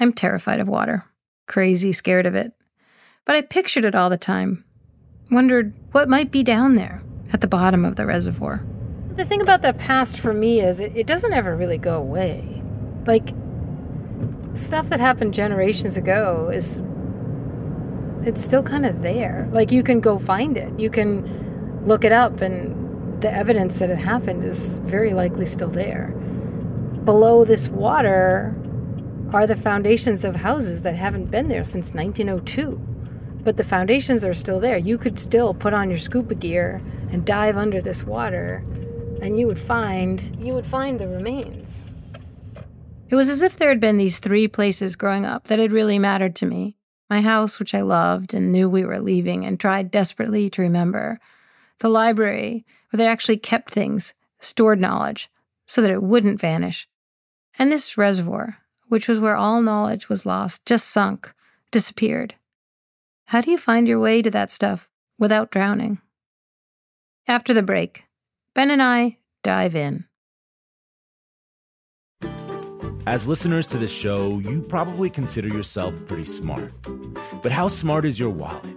I'm 0.00 0.12
terrified 0.12 0.60
of 0.60 0.68
water, 0.68 1.04
crazy 1.46 1.92
scared 1.92 2.26
of 2.26 2.34
it. 2.34 2.52
But 3.24 3.36
I 3.36 3.42
pictured 3.42 3.84
it 3.84 3.94
all 3.94 4.10
the 4.10 4.16
time, 4.16 4.64
wondered 5.30 5.72
what 5.92 6.08
might 6.08 6.30
be 6.30 6.42
down 6.42 6.74
there 6.74 7.02
at 7.32 7.40
the 7.40 7.46
bottom 7.46 7.84
of 7.84 7.96
the 7.96 8.06
reservoir. 8.06 8.64
The 9.14 9.24
thing 9.24 9.42
about 9.42 9.62
the 9.62 9.74
past 9.74 10.18
for 10.18 10.32
me 10.32 10.60
is 10.60 10.80
it, 10.80 10.96
it 10.96 11.06
doesn't 11.06 11.32
ever 11.32 11.54
really 11.54 11.78
go 11.78 11.98
away. 11.98 12.62
Like, 13.06 13.34
stuff 14.54 14.88
that 14.88 15.00
happened 15.00 15.34
generations 15.34 15.96
ago 15.96 16.50
is. 16.52 16.82
It's 18.24 18.44
still 18.44 18.62
kind 18.62 18.86
of 18.86 19.02
there. 19.02 19.48
Like, 19.50 19.72
you 19.72 19.82
can 19.82 19.98
go 20.00 20.18
find 20.18 20.56
it. 20.56 20.78
You 20.78 20.90
can 20.90 21.51
look 21.84 22.04
it 22.04 22.12
up, 22.12 22.40
and 22.40 23.20
the 23.22 23.32
evidence 23.32 23.78
that 23.78 23.90
it 23.90 23.98
happened 23.98 24.44
is 24.44 24.78
very 24.80 25.12
likely 25.12 25.46
still 25.46 25.68
there. 25.70 26.08
Below 27.04 27.44
this 27.44 27.68
water 27.68 28.54
are 29.32 29.46
the 29.46 29.56
foundations 29.56 30.24
of 30.24 30.36
houses 30.36 30.82
that 30.82 30.94
haven't 30.94 31.30
been 31.30 31.48
there 31.48 31.64
since 31.64 31.94
1902 31.94 32.92
but 33.44 33.56
the 33.56 33.64
foundations 33.64 34.24
are 34.24 34.34
still 34.34 34.60
there. 34.60 34.76
You 34.76 34.98
could 34.98 35.18
still 35.18 35.54
put 35.54 35.74
on 35.74 35.90
your 35.90 35.98
scuba 35.98 36.34
gear 36.34 36.80
and 37.10 37.24
dive 37.24 37.56
under 37.56 37.80
this 37.80 38.04
water, 38.04 38.64
and 39.20 39.38
you 39.38 39.46
would 39.46 39.58
find 39.58 40.36
you 40.38 40.54
would 40.54 40.66
find 40.66 40.98
the 40.98 41.08
remains. 41.08 41.84
It 43.08 43.14
was 43.14 43.28
as 43.28 43.42
if 43.42 43.56
there 43.56 43.68
had 43.68 43.80
been 43.80 43.98
these 43.98 44.18
three 44.18 44.48
places 44.48 44.96
growing 44.96 45.26
up 45.26 45.44
that 45.44 45.58
had 45.58 45.72
really 45.72 45.98
mattered 45.98 46.34
to 46.36 46.46
me. 46.46 46.76
My 47.10 47.20
house, 47.20 47.58
which 47.58 47.74
I 47.74 47.82
loved 47.82 48.32
and 48.32 48.52
knew 48.52 48.70
we 48.70 48.84
were 48.84 49.00
leaving 49.00 49.44
and 49.44 49.60
tried 49.60 49.90
desperately 49.90 50.48
to 50.50 50.62
remember. 50.62 51.20
The 51.82 51.88
library, 51.88 52.64
where 52.90 52.98
they 52.98 53.08
actually 53.08 53.38
kept 53.38 53.68
things, 53.68 54.14
stored 54.38 54.80
knowledge, 54.80 55.28
so 55.66 55.82
that 55.82 55.90
it 55.90 56.00
wouldn't 56.00 56.40
vanish. 56.40 56.86
And 57.58 57.72
this 57.72 57.98
reservoir, 57.98 58.58
which 58.86 59.08
was 59.08 59.18
where 59.18 59.34
all 59.34 59.60
knowledge 59.60 60.08
was 60.08 60.24
lost, 60.24 60.64
just 60.64 60.88
sunk, 60.88 61.34
disappeared. 61.72 62.36
How 63.26 63.40
do 63.40 63.50
you 63.50 63.58
find 63.58 63.88
your 63.88 63.98
way 63.98 64.22
to 64.22 64.30
that 64.30 64.52
stuff 64.52 64.88
without 65.18 65.50
drowning? 65.50 65.98
After 67.26 67.52
the 67.52 67.64
break, 67.64 68.04
Ben 68.54 68.70
and 68.70 68.80
I 68.80 69.18
dive 69.42 69.74
in. 69.74 70.04
As 73.08 73.26
listeners 73.26 73.66
to 73.66 73.78
this 73.78 73.90
show, 73.90 74.38
you 74.38 74.62
probably 74.62 75.10
consider 75.10 75.48
yourself 75.48 75.92
pretty 76.06 76.26
smart. 76.26 76.72
But 77.42 77.50
how 77.50 77.66
smart 77.66 78.04
is 78.04 78.20
your 78.20 78.30
wallet? 78.30 78.76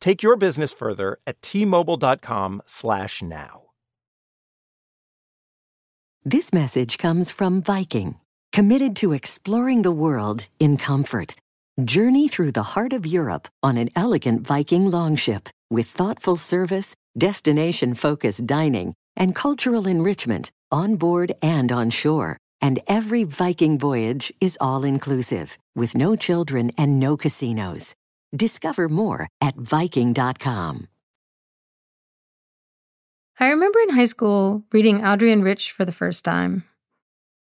Take 0.00 0.22
your 0.22 0.36
business 0.36 0.72
further 0.72 1.18
at 1.26 1.42
t-mobile.com/now. 1.42 3.62
This 6.24 6.52
message 6.52 6.98
comes 6.98 7.30
from 7.30 7.62
Viking, 7.62 8.16
committed 8.52 8.96
to 8.96 9.12
exploring 9.12 9.82
the 9.82 9.92
world 9.92 10.48
in 10.58 10.76
comfort. 10.76 11.36
Journey 11.82 12.28
through 12.28 12.52
the 12.52 12.74
heart 12.74 12.92
of 12.92 13.06
Europe 13.06 13.48
on 13.62 13.78
an 13.78 13.88
elegant 13.94 14.46
Viking 14.46 14.90
longship 14.90 15.48
with 15.70 15.86
thoughtful 15.86 16.36
service, 16.36 16.94
destination-focused 17.16 18.46
dining, 18.46 18.94
and 19.16 19.34
cultural 19.34 19.86
enrichment 19.86 20.50
on 20.70 20.96
board 20.96 21.32
and 21.40 21.72
on 21.72 21.88
shore. 21.90 22.36
And 22.60 22.80
every 22.88 23.22
Viking 23.22 23.78
voyage 23.78 24.32
is 24.40 24.58
all-inclusive, 24.60 25.56
with 25.76 25.94
no 25.94 26.16
children 26.16 26.72
and 26.76 26.98
no 26.98 27.16
casinos. 27.16 27.94
Discover 28.34 28.88
more 28.88 29.28
at 29.40 29.56
Viking.com. 29.56 30.88
I 33.40 33.46
remember 33.46 33.78
in 33.80 33.90
high 33.90 34.06
school 34.06 34.64
reading 34.72 35.02
Adrienne 35.02 35.42
Rich 35.42 35.72
for 35.72 35.84
the 35.84 35.92
first 35.92 36.24
time. 36.24 36.64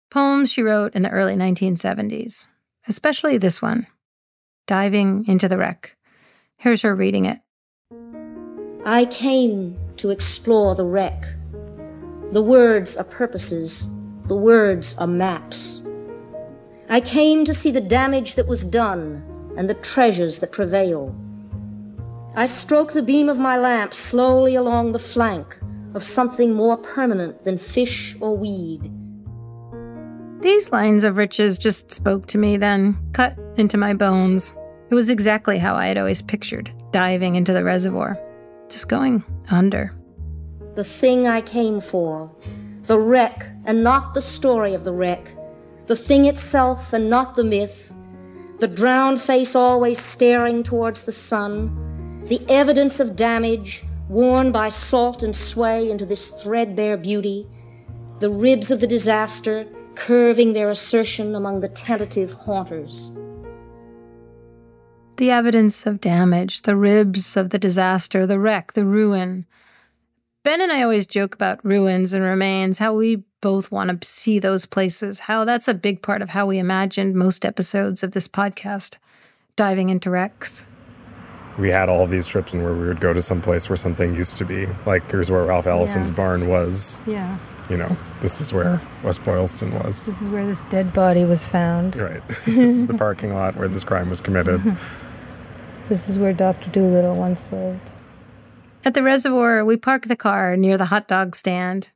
Poems 0.10 0.52
she 0.52 0.62
wrote 0.62 0.95
in 0.95 1.02
the 1.02 1.10
early 1.10 1.36
1970s, 1.36 2.47
especially 2.88 3.38
this 3.38 3.62
one, 3.62 3.88
Diving 4.67 5.26
into 5.28 5.50
the 5.50 5.58
Wreck. 5.58 5.97
Here's 6.58 6.84
her 6.84 6.95
reading 6.95 7.26
it. 7.26 7.39
I 8.86 9.06
came 9.06 9.78
to 9.97 10.12
explore 10.12 10.76
the 10.76 10.86
wreck. 10.86 11.26
The 12.32 12.41
words 12.41 12.95
are 12.95 13.04
purposes, 13.04 13.88
the 14.28 14.38
words 14.38 14.97
are 14.97 15.07
maps. 15.07 15.82
I 16.89 17.01
came 17.01 17.43
to 17.43 17.53
see 17.53 17.72
the 17.72 17.82
damage 17.82 18.36
that 18.36 18.47
was 18.47 18.64
done 18.64 19.22
and 19.58 19.70
the 19.70 19.74
treasures 19.74 20.39
that 20.39 20.53
prevail. 20.53 21.14
I 22.36 22.45
stroke 22.45 22.93
the 22.93 23.01
beam 23.01 23.28
of 23.28 23.39
my 23.39 23.58
lamp 23.58 23.93
slowly 23.93 24.55
along 24.55 24.91
the 24.91 24.99
flank 24.99 25.60
of 25.95 26.03
something 26.03 26.53
more 26.53 26.78
permanent 26.78 27.43
than 27.43 27.58
fish 27.58 28.16
or 28.22 28.38
weed. 28.38 28.91
These 30.41 30.72
lines 30.72 31.03
of 31.03 31.18
Rich's 31.18 31.58
just 31.58 31.91
spoke 31.91 32.28
to 32.28 32.38
me 32.38 32.58
then, 32.58 32.95
cut 33.14 33.36
into 33.58 33.78
my 33.78 33.93
bones. 33.93 34.53
It 34.91 34.95
was 34.95 35.10
exactly 35.10 35.58
how 35.58 35.74
I 35.76 35.88
had 35.88 35.97
always 35.97 36.22
pictured 36.22 36.72
diving 36.91 37.36
into 37.36 37.53
the 37.53 37.64
reservoir, 37.64 38.18
just 38.70 38.88
going 38.88 39.24
under. 39.49 39.93
The 40.76 40.84
thing 40.84 41.28
I 41.28 41.41
came 41.41 41.82
for, 41.82 42.32
the 42.84 42.99
wreck 42.99 43.49
and 43.66 43.84
not 43.84 44.14
the 44.14 44.22
story 44.22 44.74
of 44.76 44.84
the 44.84 44.93
wreck, 44.93 45.36
the 45.88 45.95
thing 45.95 46.26
itself 46.26 46.93
and 46.93 47.10
not 47.10 47.36
the 47.36 47.43
myth, 47.43 47.91
the 48.60 48.68
drowned 48.68 49.22
face 49.22 49.55
always 49.55 49.99
staring 49.99 50.64
towards 50.64 51.03
the 51.03 51.12
sun, 51.12 52.26
the 52.28 52.41
evidence 52.49 52.99
of 52.99 53.16
damage 53.16 53.84
worn 54.10 54.51
by 54.51 54.70
salt 54.70 55.22
and 55.22 55.36
sway 55.36 55.89
into 55.91 56.05
this 56.05 56.30
threadbare 56.30 56.97
beauty, 56.97 57.47
the 58.20 58.30
ribs 58.30 58.72
of 58.72 58.80
the 58.80 58.88
disaster 58.88 59.68
curving 59.95 60.53
their 60.53 60.70
assertion 60.70 61.36
among 61.36 61.62
the 61.62 61.70
tentative 61.70 62.34
haunters. 62.34 63.12
The 65.18 65.32
evidence 65.32 65.86
of 65.86 65.99
damage, 65.99 66.62
the 66.62 66.76
ribs 66.76 67.36
of 67.36 67.49
the 67.49 67.60
disaster, 67.60 68.26
the 68.26 68.39
wreck, 68.39 68.74
the 68.74 68.86
ruin. 68.86 69.45
Ben 70.43 70.62
and 70.62 70.72
I 70.72 70.84
always 70.84 71.08
joke 71.08 71.34
about 71.34 71.66
ruins 71.66 72.14
and 72.14 72.24
remains, 72.24 72.78
how 72.78 72.93
we 72.93 73.24
both 73.42 73.72
want 73.72 74.02
to 74.02 74.08
see 74.08 74.40
those 74.40 74.66
places, 74.66 75.22
how 75.22 75.46
that's 75.46 75.68
a 75.68 75.74
big 75.74 76.02
part 76.02 76.22
of 76.22 76.30
how 76.32 76.46
we 76.46 76.58
imagined 76.58 77.16
most 77.16 77.46
episodes 77.46 78.04
of 78.04 78.12
this 78.12 78.28
podcast, 78.28 78.96
diving 79.56 79.90
into 79.90 80.10
wrecks. 80.10 80.68
We 81.58 81.70
had 81.70 81.90
all 81.90 82.04
of 82.04 82.10
these 82.12 82.28
trips 82.28 82.54
and 82.54 82.64
where 82.64 82.74
we 82.74 82.88
would 82.88 83.00
go 83.00 83.14
to 83.14 83.22
some 83.22 83.42
place 83.42 83.68
where 83.70 83.78
something 83.78 84.14
used 84.16 84.38
to 84.38 84.46
be. 84.46 84.68
Like 84.86 85.10
here's 85.10 85.32
where 85.32 85.44
Ralph 85.44 85.66
Ellison's 85.68 86.10
Yeah. 86.12 86.16
barn 86.16 86.48
was. 86.48 87.00
Yeah. 87.08 87.38
You 87.70 87.78
know, 87.78 87.98
this 88.22 88.40
is 88.40 88.54
where 88.54 88.80
West 89.04 89.26
Boylston 89.26 89.74
was. 89.74 90.06
This 90.06 90.22
is 90.22 90.30
where 90.30 90.46
this 90.46 90.62
dead 90.64 90.94
body 90.94 91.26
was 91.26 91.44
found. 91.44 91.96
Right. 91.98 92.22
this 92.46 92.48
is 92.72 92.88
the 92.88 92.94
parking 92.94 93.34
lot 93.34 93.56
where 93.56 93.68
this 93.68 93.84
crime 93.84 94.10
was 94.10 94.22
committed. 94.22 94.62
This 95.88 96.10
is 96.10 96.20
where 96.20 96.34
Dr. 96.34 96.70
Dolittle 96.70 97.16
once 97.16 97.50
lived. 97.50 97.80
At 98.84 98.94
the 98.94 99.02
reservoir, 99.02 99.64
we 99.64 99.78
park 99.78 100.04
the 100.08 100.18
car 100.18 100.58
near 100.58 100.78
the 100.78 100.88
hot 100.88 101.08
dog 101.08 101.34
stand. 101.34 101.92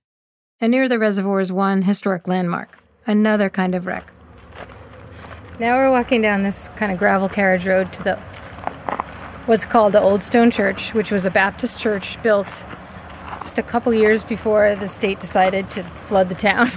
And 0.61 0.69
near 0.69 0.87
the 0.87 0.99
reservoir 0.99 1.39
is 1.39 1.51
one 1.51 1.81
historic 1.81 2.27
landmark, 2.27 2.77
another 3.07 3.49
kind 3.49 3.73
of 3.73 3.87
wreck. 3.87 4.05
Now 5.59 5.75
we're 5.75 5.89
walking 5.89 6.21
down 6.21 6.43
this 6.43 6.67
kind 6.75 6.91
of 6.91 6.99
gravel 6.99 7.27
carriage 7.27 7.65
road 7.65 7.91
to 7.93 8.03
the 8.03 8.15
what's 9.47 9.65
called 9.65 9.93
the 9.93 9.99
Old 9.99 10.21
Stone 10.21 10.51
Church, 10.51 10.93
which 10.93 11.09
was 11.09 11.25
a 11.25 11.31
Baptist 11.31 11.79
church 11.79 12.21
built 12.21 12.63
just 13.41 13.57
a 13.57 13.63
couple 13.63 13.91
years 13.91 14.21
before 14.21 14.75
the 14.75 14.87
state 14.87 15.19
decided 15.19 15.71
to 15.71 15.83
flood 15.83 16.29
the 16.29 16.35
town. 16.35 16.67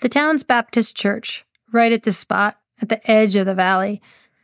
the 0.00 0.08
town's 0.08 0.44
Baptist 0.44 0.96
church, 0.96 1.44
right 1.72 1.92
at 1.92 2.04
this 2.04 2.18
spot, 2.18 2.60
at 2.80 2.88
the 2.88 3.10
edge 3.10 3.34
of 3.34 3.46
the 3.46 3.54
valley, 3.54 4.00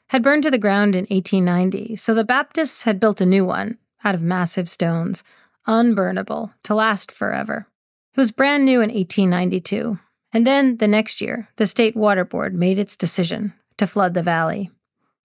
had 0.09 0.25
burned 0.25 0.43
to 0.43 0.51
the 0.51 0.59
ground 0.59 0.97
in 0.97 1.07
1890, 1.11 1.95
so 1.95 2.13
the 2.13 2.25
Baptists 2.25 2.83
had 2.83 2.99
built 2.99 3.21
a 3.21 3.27
new 3.27 3.45
one 3.45 3.79
out 4.05 4.15
of 4.15 4.23
massive 4.23 4.69
stones, 4.69 5.25
unburnable, 5.67 6.55
to 6.65 6.75
last 6.75 7.13
forever. 7.13 7.67
It 8.15 8.21
was 8.21 8.31
brand 8.31 8.65
new 8.65 8.81
in 8.81 8.91
1892, 8.91 9.99
and 10.33 10.47
then 10.47 10.77
the 10.79 10.89
next 10.89 11.21
year, 11.21 11.49
the 11.57 11.67
state 11.67 11.97
water 11.97 12.25
board 12.25 12.55
made 12.55 12.79
its 12.79 12.97
decision 12.97 13.53
to 13.77 13.87
flood 13.87 14.15
the 14.15 14.23
valley. 14.23 14.71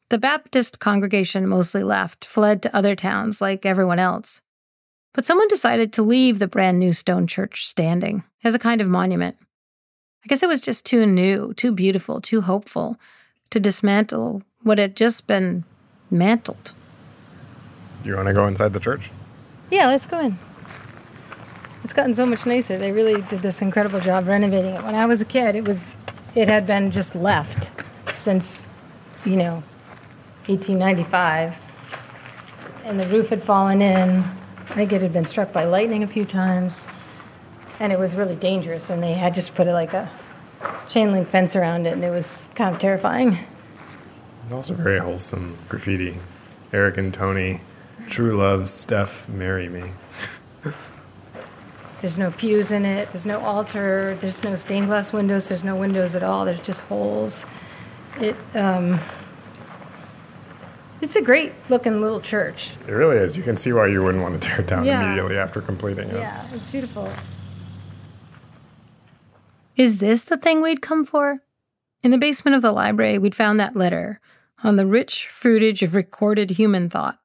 The 0.09 0.17
Baptist 0.17 0.80
congregation 0.80 1.47
mostly 1.47 1.84
left, 1.84 2.26
fled 2.26 2.61
to 2.61 2.76
other 2.76 2.95
towns 2.95 3.41
like 3.41 3.65
everyone 3.65 3.99
else. 3.99 4.41
But 5.13 5.26
someone 5.26 5.47
decided 5.47 5.93
to 5.93 6.03
leave 6.03 6.39
the 6.39 6.47
brand 6.47 6.80
new 6.80 6.93
stone 6.93 7.28
church 7.28 7.67
standing 7.67 8.24
as 8.43 8.53
a 8.53 8.59
kind 8.59 8.82
of 8.82 8.89
monument. 8.89 9.38
I 10.24 10.28
guess 10.28 10.43
it 10.43 10.49
was 10.49 10.61
just 10.61 10.86
too 10.86 11.05
new, 11.05 11.53
too 11.53 11.71
beautiful, 11.71 12.21
too 12.21 12.41
hopeful 12.41 12.97
to 13.49 13.59
dismantle 13.59 14.43
what 14.61 14.78
had 14.78 14.95
just 14.95 15.28
been 15.28 15.63
mantled. 16.09 16.74
You 18.10 18.16
want 18.16 18.28
to 18.28 18.34
go 18.34 18.47
inside 18.47 18.74
the 18.74 18.80
church? 18.80 19.10
Yeah, 19.70 19.88
let's 19.88 20.06
go 20.06 20.20
in. 20.20 20.38
It's 21.84 21.93
gotten 21.93 22.14
so 22.14 22.26
much 22.26 22.45
nicer. 22.45 22.78
They 22.78 22.91
really 22.91 23.22
did 23.24 23.41
this 23.41 23.62
incredible 23.62 23.99
job 23.99 24.28
renovating 24.28 24.76
it. 24.76 24.84
When 24.84 24.95
I 24.95 25.06
was 25.06 25.22
a 25.22 25.26
kid, 25.26 25.56
it 25.56 25.68
was 25.68 25.91
it 26.36 26.47
had 26.47 26.66
been 26.66 26.91
just 26.91 27.16
left 27.16 27.72
since, 28.16 28.66
you 29.26 29.36
know, 29.36 29.64
1895. 30.47 31.60
And 32.86 32.99
the 32.99 33.06
roof 33.08 33.30
had 33.30 33.43
fallen 33.43 33.82
in. 33.82 34.20
I 34.20 34.76
think 34.76 34.91
it 34.91 35.01
had 35.01 35.14
been 35.14 35.26
struck 35.26 35.54
by 35.54 35.66
lightning 35.66 36.04
a 36.04 36.08
few 36.08 36.26
times. 36.26 36.88
And 37.80 37.91
it 37.91 37.99
was 37.99 38.16
really 38.16 38.36
dangerous 38.36 38.89
and 38.89 39.04
they 39.04 39.14
had 39.14 39.36
just 39.36 39.56
put 39.56 39.68
like 39.68 39.93
a 39.93 40.10
chain 40.88 41.12
link 41.12 41.28
fence 41.28 41.56
around 41.56 41.86
it 41.86 41.93
and 41.93 42.04
it 42.04 42.10
was 42.10 42.47
kind 42.56 42.74
of 42.74 42.80
terrifying. 42.82 43.38
And 44.43 44.54
also 44.54 44.74
very 44.74 44.99
wholesome 44.99 45.58
graffiti. 45.70 46.18
Eric 46.72 46.97
and 46.97 47.14
Tony, 47.14 47.62
true 48.08 48.38
love, 48.38 48.70
Steph, 48.70 49.28
marry 49.30 49.70
me. 49.70 49.84
There's 52.01 52.18
no 52.18 52.32
pews 52.32 52.72
in 52.72 52.84
it. 52.86 53.08
There's 53.10 53.26
no 53.26 53.39
altar. 53.39 54.16
There's 54.20 54.43
no 54.43 54.56
stained 54.56 54.88
glass 54.88 55.14
windows. 55.14 55.47
There's 55.47 55.64
no 55.64 55.76
windows 55.78 56.16
at 56.16 56.24
all. 56.24 56.43
There's 56.43 56.60
just 56.60 56.82
holes. 56.82 57.45
It 58.20 58.36
um, 58.56 58.99
it's 61.01 61.16
a 61.16 61.22
great 61.22 61.54
looking 61.70 62.01
little 62.01 62.20
church. 62.20 62.72
It 62.88 62.91
really 62.91 63.16
is. 63.18 63.38
You 63.38 63.43
can 63.43 63.56
see 63.56 63.72
why 63.72 63.88
you 63.88 64.04
wouldn't 64.04 64.22
want 64.24 64.41
to 64.41 64.47
tear 64.47 64.60
it 64.62 64.68
down 64.68 64.84
Yeah. 64.86 65.01
immediately 65.06 65.38
after 65.38 65.62
completing 65.62 66.10
it. 66.10 66.16
Yeah, 66.16 66.45
it's 66.54 66.70
beautiful. 66.72 67.10
Is 69.76 69.99
this 69.99 70.24
the 70.26 70.38
thing 70.38 70.62
we'd 70.62 70.82
come 70.82 71.06
for? 71.06 71.39
In 72.04 72.12
the 72.12 72.18
basement 72.18 72.56
of 72.56 72.62
the 72.62 72.72
library, 72.74 73.18
we'd 73.18 73.34
found 73.36 73.60
that 73.60 73.76
letter 73.78 74.20
on 74.64 74.76
the 74.76 74.86
rich 74.86 75.28
fruitage 75.32 75.82
of 75.82 75.95
recorded 75.95 76.51
human 76.51 76.89
thought. 76.89 77.18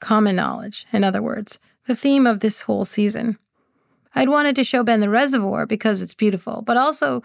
Common 0.00 0.36
knowledge, 0.36 0.86
in 0.92 1.04
other 1.04 1.22
words, 1.22 1.58
the 1.86 1.96
theme 1.96 2.26
of 2.26 2.40
this 2.40 2.62
whole 2.62 2.84
season. 2.84 3.38
I'd 4.14 4.28
wanted 4.28 4.56
to 4.56 4.64
show 4.64 4.82
Ben 4.82 5.00
the 5.00 5.10
reservoir 5.10 5.66
because 5.66 6.02
it's 6.02 6.14
beautiful, 6.14 6.62
but 6.62 6.76
also 6.76 7.22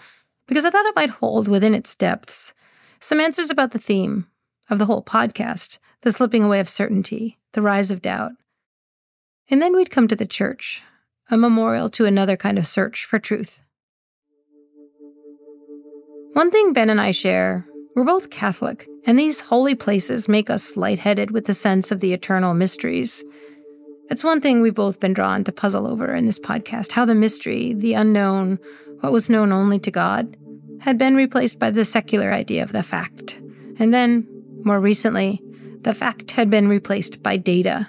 because 0.47 0.65
I 0.65 0.69
thought 0.69 0.86
it 0.86 0.95
might 0.95 1.09
hold 1.09 1.47
within 1.47 1.74
its 1.74 1.95
depths 1.95 2.53
some 2.99 3.19
answers 3.19 3.49
about 3.49 3.72
the 3.72 3.80
theme 3.80 4.28
of 4.69 4.78
the 4.78 4.86
whole 4.86 5.03
podcast 5.03 5.80
the 6.01 6.11
slipping 6.11 6.43
away 6.43 6.59
of 6.59 6.67
certainty, 6.67 7.38
the 7.53 7.61
rise 7.61 7.91
of 7.91 8.01
doubt. 8.01 8.32
And 9.49 9.61
then 9.61 9.76
we'd 9.76 9.91
come 9.91 10.07
to 10.07 10.15
the 10.15 10.26
church, 10.26 10.82
a 11.30 11.38
memorial 11.38 11.89
to 11.91 12.05
another 12.05 12.36
kind 12.36 12.57
of 12.57 12.65
search 12.65 13.05
for 13.05 13.19
truth. 13.19 13.61
One 16.34 16.49
thing 16.49 16.74
Ben 16.74 16.89
and 16.89 16.99
I 16.99 17.11
share 17.11 17.65
we're 17.96 18.06
both 18.06 18.30
Catholic, 18.30 18.88
and 19.06 19.20
these 19.20 19.42
holy 19.42 19.76
places 19.76 20.30
make 20.30 20.50
us 20.50 20.78
lightheaded 20.78 21.32
with 21.32 21.46
the 21.46 21.54
sense 21.54 21.92
of 21.92 22.00
the 22.00 22.14
eternal 22.14 22.54
mysteries. 22.54 23.24
It's 24.10 24.24
one 24.24 24.42
thing 24.42 24.62
we've 24.62 24.76
both 24.76 25.00
been 25.00 25.14
drawn 25.14 25.44
to 25.44 25.52
puzzle 25.52 25.88
over 25.88 26.14
in 26.14 26.26
this 26.26 26.39
podcast 26.39 26.94
how 26.94 27.06
the 27.06 27.16
mystery, 27.16 27.74
the 27.74 27.94
unknown, 27.94 28.60
what 29.02 29.12
was 29.12 29.30
known 29.30 29.52
only 29.52 29.80
to 29.80 29.92
God, 29.92 30.38
had 30.82 30.98
been 30.98 31.16
replaced 31.16 31.60
by 31.60 31.70
the 31.70 31.86
secular 31.86 32.32
idea 32.32 32.64
of 32.64 32.72
the 32.72 32.84
fact. 32.84 33.42
And 33.78 33.94
then, 33.94 34.28
more 34.64 34.80
recently, 34.80 35.42
the 35.82 35.94
fact 35.94 36.32
had 36.32 36.50
been 36.50 36.68
replaced 36.68 37.22
by 37.22 37.38
data. 37.38 37.88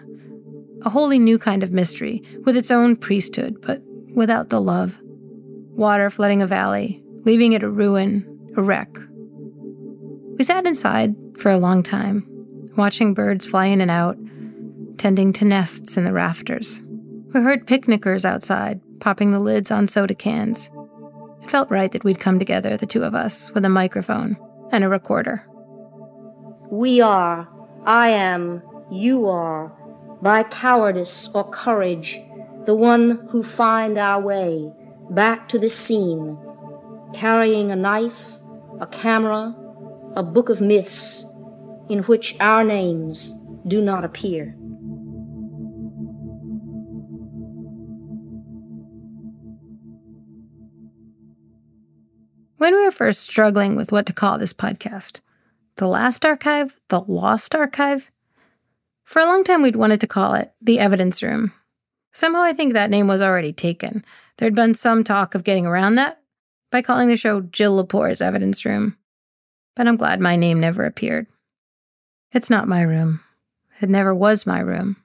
A 0.83 0.91
wholly 0.91 1.19
new 1.19 1.39
kind 1.39 1.63
of 1.63 1.73
mystery, 1.73 2.23
with 2.45 2.57
its 2.57 2.71
own 2.71 2.97
priesthood, 2.97 3.57
but 3.63 3.83
without 4.15 4.49
the 4.49 4.61
love. 4.61 4.99
Water 5.05 6.11
flooding 6.11 6.43
a 6.43 6.47
valley, 6.47 7.03
leaving 7.25 7.53
it 7.53 7.63
a 7.63 7.71
ruin, 7.71 8.53
a 8.57 8.63
wreck. 8.63 8.91
We 10.39 10.45
sat 10.45 10.67
inside 10.67 11.15
for 11.39 11.51
a 11.51 11.59
long 11.59 11.83
time, 11.83 12.27
watching 12.77 13.15
birds 13.15 13.47
fly 13.47 13.67
in 13.67 13.81
and 13.81 13.91
out, 13.91 14.17
tending 14.99 15.33
to 15.35 15.45
nests 15.45 15.97
in 15.97 16.05
the 16.05 16.13
rafters. 16.13 16.81
We 17.35 17.41
heard 17.41 17.67
picnickers 17.67 18.25
outside, 18.25 18.81
popping 19.01 19.31
the 19.31 19.41
lids 19.41 19.71
on 19.71 19.87
soda 19.87 20.15
cans. 20.15 20.71
It 21.43 21.51
felt 21.51 21.71
right 21.71 21.91
that 21.93 22.05
we'd 22.05 22.21
come 22.21 22.39
together, 22.39 22.77
the 22.77 22.87
two 22.87 23.03
of 23.03 23.15
us, 23.15 23.53
with 23.53 23.65
a 23.65 23.69
microphone 23.69 24.37
and 24.71 24.85
a 24.85 24.89
recorder. 24.89 25.47
We 26.71 27.01
are, 27.01 27.49
I 27.85 28.09
am, 28.09 28.63
you 28.91 29.29
are, 29.29 29.73
by 30.23 30.45
cowardice 30.45 31.29
or 31.35 31.49
courage, 31.51 32.21
the 32.65 32.75
one 32.75 33.27
who 33.31 33.43
find 33.43 33.99
our 33.99 34.21
way 34.21 34.71
back 35.11 35.49
to 35.49 35.59
the 35.59 35.69
scene, 35.69 36.39
carrying 37.13 37.71
a 37.71 37.77
knife, 37.77 38.33
a 38.81 38.87
camera, 38.87 39.55
a 40.15 40.23
book 40.23 40.49
of 40.49 40.61
myths 40.61 41.25
in 41.89 42.01
which 42.05 42.37
our 42.41 42.65
names 42.65 43.35
do 43.67 43.81
not 43.81 44.05
appear. 44.05 44.55
When 52.59 52.75
we 52.75 52.85
were 52.85 52.93
first 52.93 53.21
struggling 53.21 53.75
with 53.75 53.91
what 53.91 54.07
to 54.07 54.13
call 54.13 54.39
this 54.39 54.53
podcast, 54.53 55.21
the 55.77 55.89
last 55.89 56.25
archive, 56.25 56.79
the 56.89 57.01
lost 57.01 57.55
archive, 57.55 58.11
for 59.03 59.21
a 59.21 59.27
long 59.27 59.43
time 59.43 59.63
we'd 59.63 59.77
wanted 59.77 60.01
to 60.01 60.07
call 60.07 60.35
it 60.35 60.53
the 60.61 60.79
evidence 60.79 61.23
room. 61.23 61.53
Somehow 62.13 62.43
I 62.43 62.53
think 62.53 62.73
that 62.73 62.91
name 62.91 63.09
was 63.09 63.21
already 63.21 63.53
taken. 63.53 64.05
There'd 64.37 64.55
been 64.55 64.75
some 64.75 65.03
talk 65.03 65.35
of 65.35 65.45
getting 65.45 65.67
around 65.67 65.97
that 65.97 66.23
by 66.71 66.83
calling 66.83 67.09
the 67.09 67.17
show 67.17 67.41
Jill 67.41 67.75
Lepore's 67.77 68.21
Evidence 68.21 68.65
Room. 68.65 68.97
But 69.75 69.89
I'm 69.89 69.97
glad 69.97 70.21
my 70.21 70.37
name 70.37 70.61
never 70.61 70.85
appeared. 70.85 71.27
It's 72.33 72.51
not 72.51 72.69
my 72.69 72.83
room. 72.83 73.21
It 73.81 73.89
never 73.89 74.15
was 74.15 74.47
my 74.47 74.61
room. 74.61 74.97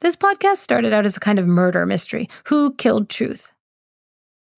This 0.00 0.16
podcast 0.16 0.56
started 0.58 0.92
out 0.92 1.06
as 1.06 1.16
a 1.16 1.20
kind 1.20 1.38
of 1.38 1.46
murder 1.46 1.84
mystery. 1.84 2.28
Who 2.44 2.74
killed 2.74 3.08
truth? 3.08 3.52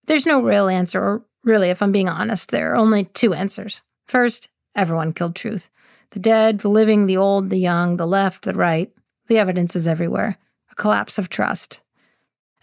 There's 0.05 0.25
no 0.25 0.41
real 0.41 0.67
answer, 0.67 1.01
or 1.01 1.25
really, 1.43 1.69
if 1.69 1.81
I'm 1.81 1.91
being 1.91 2.09
honest, 2.09 2.51
there 2.51 2.71
are 2.71 2.75
only 2.75 3.05
two 3.05 3.33
answers. 3.33 3.81
First, 4.07 4.49
everyone 4.75 5.13
killed 5.13 5.35
truth. 5.35 5.69
The 6.11 6.19
dead, 6.19 6.59
the 6.59 6.69
living, 6.69 7.05
the 7.05 7.17
old, 7.17 7.49
the 7.49 7.59
young, 7.59 7.97
the 7.97 8.07
left, 8.07 8.43
the 8.43 8.53
right. 8.53 8.91
The 9.27 9.37
evidence 9.37 9.75
is 9.75 9.87
everywhere. 9.87 10.37
a 10.69 10.75
collapse 10.75 11.17
of 11.17 11.29
trust. 11.29 11.81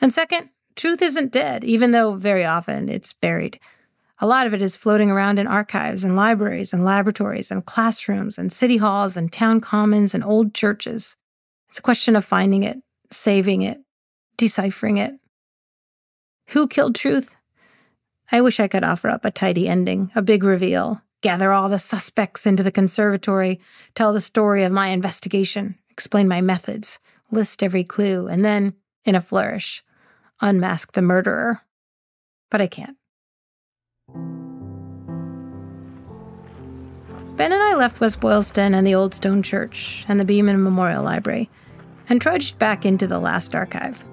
And 0.00 0.12
second, 0.12 0.50
truth 0.76 1.02
isn't 1.02 1.32
dead, 1.32 1.64
even 1.64 1.90
though 1.90 2.14
very 2.14 2.44
often 2.44 2.88
it's 2.88 3.12
buried. 3.12 3.58
A 4.20 4.26
lot 4.26 4.46
of 4.48 4.54
it 4.54 4.60
is 4.60 4.76
floating 4.76 5.10
around 5.10 5.38
in 5.38 5.46
archives 5.46 6.02
and 6.02 6.16
libraries 6.16 6.72
and 6.72 6.84
laboratories 6.84 7.52
and 7.52 7.64
classrooms 7.64 8.36
and 8.36 8.52
city 8.52 8.78
halls 8.78 9.16
and 9.16 9.32
town 9.32 9.60
commons 9.60 10.12
and 10.12 10.24
old 10.24 10.54
churches. 10.54 11.16
It's 11.68 11.78
a 11.78 11.82
question 11.82 12.16
of 12.16 12.24
finding 12.24 12.64
it, 12.64 12.78
saving 13.12 13.62
it, 13.62 13.78
deciphering 14.36 14.96
it. 14.96 15.14
Who 16.48 16.66
killed 16.66 16.96
truth? 16.96 17.36
I 18.32 18.40
wish 18.40 18.58
I 18.58 18.68
could 18.68 18.84
offer 18.84 19.08
up 19.08 19.24
a 19.24 19.30
tidy 19.30 19.68
ending, 19.68 20.10
a 20.14 20.22
big 20.22 20.42
reveal, 20.42 21.02
gather 21.22 21.52
all 21.52 21.68
the 21.68 21.78
suspects 21.78 22.44
into 22.44 22.62
the 22.62 22.72
conservatory, 22.72 23.60
tell 23.94 24.12
the 24.12 24.20
story 24.20 24.64
of 24.64 24.72
my 24.72 24.88
investigation, 24.88 25.78
explain 25.90 26.28
my 26.28 26.40
methods, 26.40 26.98
list 27.30 27.62
every 27.62 27.84
clue, 27.84 28.26
and 28.26 28.44
then, 28.44 28.74
in 29.04 29.14
a 29.14 29.20
flourish, 29.20 29.82
unmask 30.40 30.92
the 30.92 31.02
murderer. 31.02 31.62
But 32.50 32.60
I 32.60 32.66
can't. 32.66 32.97
Ben 37.38 37.52
and 37.52 37.62
I 37.62 37.76
left 37.76 38.00
West 38.00 38.18
Boylston 38.18 38.74
and 38.74 38.84
the 38.84 38.96
Old 38.96 39.14
Stone 39.14 39.44
Church 39.44 40.04
and 40.08 40.18
the 40.18 40.24
Beaman 40.24 40.60
Memorial 40.60 41.04
Library 41.04 41.48
and 42.08 42.20
trudged 42.20 42.58
back 42.58 42.84
into 42.84 43.06
the 43.06 43.20
last 43.20 43.54
archive. 43.54 44.04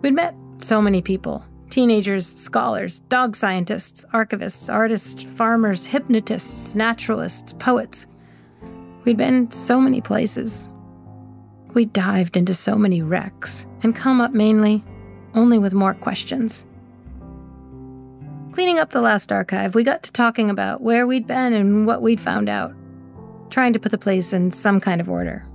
We'd 0.00 0.14
met 0.14 0.34
so 0.56 0.80
many 0.80 1.02
people 1.02 1.44
teenagers, 1.68 2.26
scholars, 2.26 3.00
dog 3.10 3.36
scientists, 3.36 4.06
archivists, 4.14 4.72
artists, 4.72 5.24
farmers, 5.24 5.84
hypnotists, 5.84 6.74
naturalists, 6.74 7.52
poets. 7.58 8.06
We'd 9.04 9.18
been 9.18 9.50
so 9.50 9.78
many 9.78 10.00
places. 10.00 10.70
We 11.74 11.84
dived 11.84 12.38
into 12.38 12.54
so 12.54 12.76
many 12.76 13.02
wrecks 13.02 13.66
and 13.82 13.94
come 13.94 14.22
up 14.22 14.32
mainly 14.32 14.82
only 15.34 15.58
with 15.58 15.74
more 15.74 15.92
questions. 15.92 16.64
Cleaning 18.58 18.80
up 18.80 18.90
the 18.90 19.00
last 19.00 19.30
archive, 19.30 19.76
we 19.76 19.84
got 19.84 20.02
to 20.02 20.10
talking 20.10 20.50
about 20.50 20.80
where 20.80 21.06
we'd 21.06 21.28
been 21.28 21.52
and 21.52 21.86
what 21.86 22.02
we'd 22.02 22.20
found 22.20 22.48
out, 22.48 22.74
trying 23.50 23.72
to 23.72 23.78
put 23.78 23.92
the 23.92 23.98
place 23.98 24.32
in 24.32 24.50
some 24.50 24.80
kind 24.80 25.00
of 25.00 25.08
order. 25.08 25.46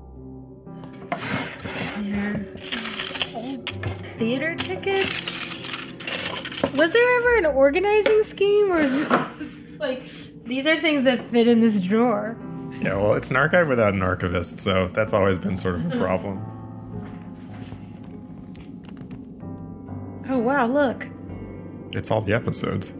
Theater 4.18 4.56
tickets? 4.56 5.82
Was 6.78 6.93
there 6.93 7.18
ever 7.18 7.39
an 7.39 7.45
organizing 7.47 8.24
scheme, 8.24 8.72
or 8.72 8.80
is 8.80 8.95
it 9.01 9.82
like 9.82 10.10
these 10.45 10.66
are 10.66 10.78
things 10.78 11.04
that 11.04 11.28
fit 11.28 11.49
in 11.49 11.60
this 11.60 11.82
drawer? 11.82 12.38
Yeah, 12.80 12.95
well, 12.95 13.16
it's 13.16 13.30
an 13.30 13.36
archive 13.36 13.68
without 13.68 13.93
an 13.93 14.01
archivist, 14.01 14.60
so 14.60 14.88
that's 14.88 15.12
always 15.12 15.38
been 15.39 15.58
sort 15.58 15.76
of 15.76 15.91
a 15.91 15.97
problem. 15.97 16.41
Oh, 20.30 20.39
wow, 20.39 20.68
look. 20.68 21.10
It's 21.95 22.09
all 22.09 22.21
the 22.21 22.33
episodes. 22.33 22.95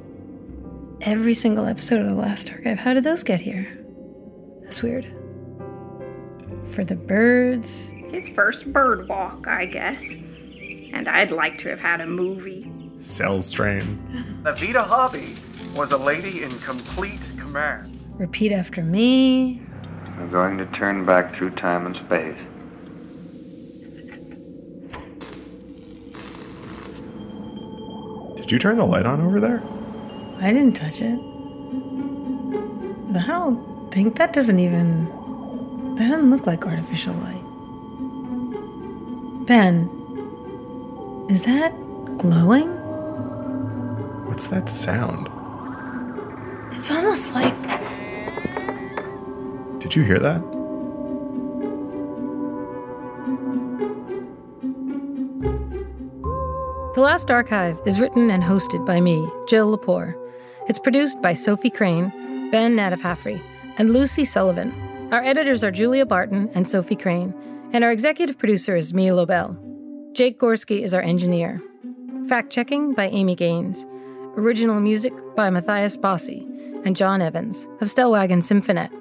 Every 1.02 1.34
single 1.34 1.66
episode 1.66 2.00
of 2.00 2.06
The 2.08 2.14
Last 2.14 2.52
Archive. 2.52 2.78
How 2.78 2.94
did 2.94 3.04
those 3.04 3.24
get 3.24 3.42
here? 3.42 3.68
That's 4.62 4.84
weird. 4.84 5.06
For 6.70 6.84
the 6.86 6.96
birds. 6.96 7.90
His 8.12 8.30
first 8.30 8.72
bird 8.72 9.10
walk, 9.10 9.48
I 9.48 9.66
guess. 9.66 10.04
And 10.94 11.08
I'd 11.08 11.32
like 11.32 11.58
to 11.60 11.70
have 11.70 11.80
had 11.80 12.02
a 12.02 12.06
movie. 12.06 12.72
Cell 12.96 13.42
strain. 13.42 14.42
Navita 14.44 14.86
Hobby 14.86 15.36
was 15.76 15.92
a 15.92 15.98
lady 15.98 16.44
in 16.44 16.52
complete 16.60 17.34
command. 17.40 18.00
Repeat 18.20 18.52
after 18.52 18.84
me. 18.84 19.60
We're 20.20 20.28
going 20.28 20.60
to 20.60 20.68
turn 20.68 21.04
back 21.04 21.36
through 21.36 21.56
time 21.56 21.88
and 21.88 21.96
space. 21.96 22.38
Did 28.44 28.52
you 28.52 28.60
turn 28.60 28.76
the 28.76 28.86
light 28.86 29.06
on 29.06 29.22
over 29.22 29.40
there? 29.40 29.64
I 30.42 30.52
didn't 30.52 30.74
touch 30.74 31.02
it. 31.02 31.18
I 33.16 33.26
don't 33.26 33.90
think 33.90 34.18
that 34.18 34.34
doesn't 34.34 34.60
even. 34.60 35.06
That 35.96 36.10
doesn't 36.10 36.30
look 36.30 36.46
like 36.46 36.66
artificial 36.66 37.14
light. 37.14 37.42
Ben, 39.46 39.88
is 41.30 41.44
that 41.44 41.74
glowing? 42.18 42.68
What's 44.28 44.48
that 44.48 44.68
sound? 44.68 45.30
It's 46.74 46.92
almost 46.92 47.34
like. 47.34 47.56
Did 49.80 49.96
you 49.96 50.04
hear 50.04 50.20
that? 50.20 50.53
The 56.94 57.02
Last 57.02 57.32
Archive 57.32 57.82
is 57.86 58.00
written 58.00 58.30
and 58.30 58.44
hosted 58.44 58.86
by 58.86 59.02
me, 59.02 59.28
Jill 59.48 59.76
Lepore. 59.76 60.14
It's 60.70 60.78
produced 60.78 61.24
by 61.24 61.34
Sophie 61.34 61.72
Crane, 61.72 62.12
Ben 62.52 62.78
Naddaff-Hafrey, 62.78 63.42
and 63.80 63.92
Lucy 63.92 64.26
Sullivan. 64.26 64.72
Our 65.12 65.24
editors 65.24 65.64
are 65.64 65.72
Julia 65.72 66.06
Barton 66.06 66.52
and 66.54 66.68
Sophie 66.68 66.96
Crane, 66.96 67.34
and 67.74 67.84
our 67.84 67.92
executive 67.92 68.38
producer 68.38 68.76
is 68.76 68.94
Mia 68.94 69.16
Lobel. 69.16 69.58
Jake 70.14 70.40
Gorski 70.40 70.84
is 70.84 70.94
our 70.94 71.02
engineer. 71.02 71.60
Fact 72.28 72.52
checking 72.52 72.94
by 72.94 73.08
Amy 73.08 73.34
Gaines. 73.34 73.88
Original 74.38 74.80
music 74.80 75.14
by 75.36 75.50
Matthias 75.50 75.98
Bossi 75.98 76.46
and 76.86 76.96
John 76.96 77.24
Evans 77.24 77.68
of 77.82 77.88
Stellwagen 77.88 78.44
Symphonet. 78.44 78.92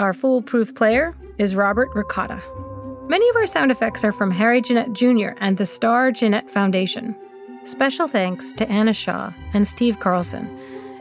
Our 0.00 0.14
foolproof 0.14 0.74
player 0.74 1.16
is 1.38 1.54
Robert 1.54 1.90
Ricotta. 1.94 2.42
Many 3.10 3.28
of 3.30 3.34
our 3.34 3.46
sound 3.48 3.72
effects 3.72 4.04
are 4.04 4.12
from 4.12 4.30
Harry 4.30 4.60
Jeanette 4.60 4.92
Jr. 4.92 5.30
and 5.40 5.56
the 5.56 5.66
Star 5.66 6.12
Jeanette 6.12 6.48
Foundation. 6.48 7.16
Special 7.64 8.06
thanks 8.06 8.52
to 8.52 8.70
Anna 8.70 8.92
Shaw 8.92 9.32
and 9.52 9.66
Steve 9.66 9.98
Carlson 9.98 10.48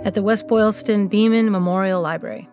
at 0.04 0.16
the 0.16 0.24
West 0.24 0.48
Boylston 0.48 1.08
Beaman 1.08 1.52
Memorial 1.52 2.02
Library. 2.02 2.50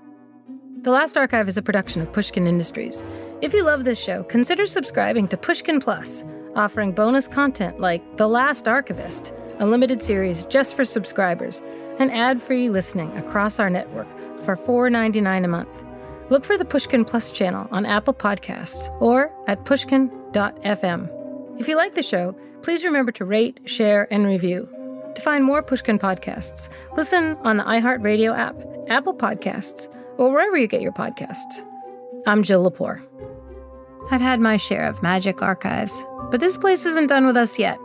The 0.82 0.90
Last 0.90 1.16
Archive 1.16 1.48
is 1.48 1.56
a 1.56 1.62
production 1.62 2.02
of 2.02 2.12
Pushkin 2.12 2.46
Industries. 2.46 3.02
If 3.40 3.54
you 3.54 3.64
love 3.64 3.84
this 3.84 3.98
show, 3.98 4.24
consider 4.24 4.66
subscribing 4.66 5.26
to 5.28 5.38
Pushkin 5.38 5.80
Plus, 5.80 6.26
offering 6.54 6.92
bonus 6.92 7.26
content 7.26 7.80
like 7.80 8.18
The 8.18 8.28
Last 8.28 8.68
Archivist, 8.68 9.32
a 9.58 9.66
limited 9.66 10.02
series 10.02 10.44
just 10.44 10.76
for 10.76 10.84
subscribers, 10.84 11.62
and 11.98 12.12
ad 12.12 12.42
free 12.42 12.68
listening 12.68 13.10
across 13.16 13.58
our 13.58 13.70
network 13.70 14.06
for 14.40 14.54
$4.99 14.54 15.46
a 15.46 15.48
month. 15.48 15.82
Look 16.28 16.44
for 16.44 16.58
the 16.58 16.64
Pushkin 16.64 17.04
Plus 17.04 17.30
channel 17.30 17.68
on 17.70 17.86
Apple 17.86 18.14
Podcasts 18.14 18.90
or 19.00 19.32
at 19.46 19.64
pushkin.fm. 19.64 21.60
If 21.60 21.68
you 21.68 21.76
like 21.76 21.94
the 21.94 22.02
show, 22.02 22.34
please 22.62 22.84
remember 22.84 23.12
to 23.12 23.24
rate, 23.24 23.60
share, 23.64 24.12
and 24.12 24.26
review. 24.26 24.68
To 25.14 25.22
find 25.22 25.44
more 25.44 25.62
Pushkin 25.62 25.98
podcasts, 25.98 26.68
listen 26.96 27.36
on 27.42 27.58
the 27.58 27.64
iHeartRadio 27.64 28.36
app, 28.36 28.56
Apple 28.88 29.14
Podcasts, 29.14 29.88
or 30.18 30.32
wherever 30.32 30.56
you 30.56 30.66
get 30.66 30.82
your 30.82 30.92
podcasts. 30.92 31.64
I'm 32.26 32.42
Jill 32.42 32.68
Lepore. 32.68 33.06
I've 34.10 34.20
had 34.20 34.40
my 34.40 34.56
share 34.56 34.88
of 34.88 35.02
magic 35.02 35.42
archives, 35.42 36.04
but 36.32 36.40
this 36.40 36.56
place 36.56 36.84
isn't 36.86 37.06
done 37.06 37.24
with 37.24 37.36
us 37.36 37.56
yet. 37.56 37.78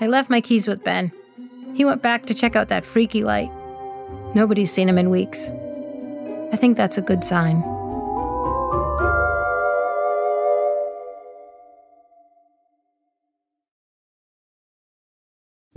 I 0.00 0.08
left 0.08 0.28
my 0.28 0.42
keys 0.42 0.68
with 0.68 0.84
Ben. 0.84 1.10
He 1.74 1.86
went 1.86 2.02
back 2.02 2.26
to 2.26 2.34
check 2.34 2.54
out 2.54 2.68
that 2.68 2.84
freaky 2.84 3.24
light. 3.24 3.50
Nobody's 4.34 4.70
seen 4.70 4.88
him 4.90 4.98
in 4.98 5.08
weeks. 5.08 5.50
I 6.52 6.56
think 6.56 6.76
that's 6.76 6.98
a 6.98 7.02
good 7.02 7.24
sign. 7.24 7.62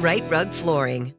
Rite 0.00 0.30
Rug 0.30 0.50
Flooring. 0.50 1.14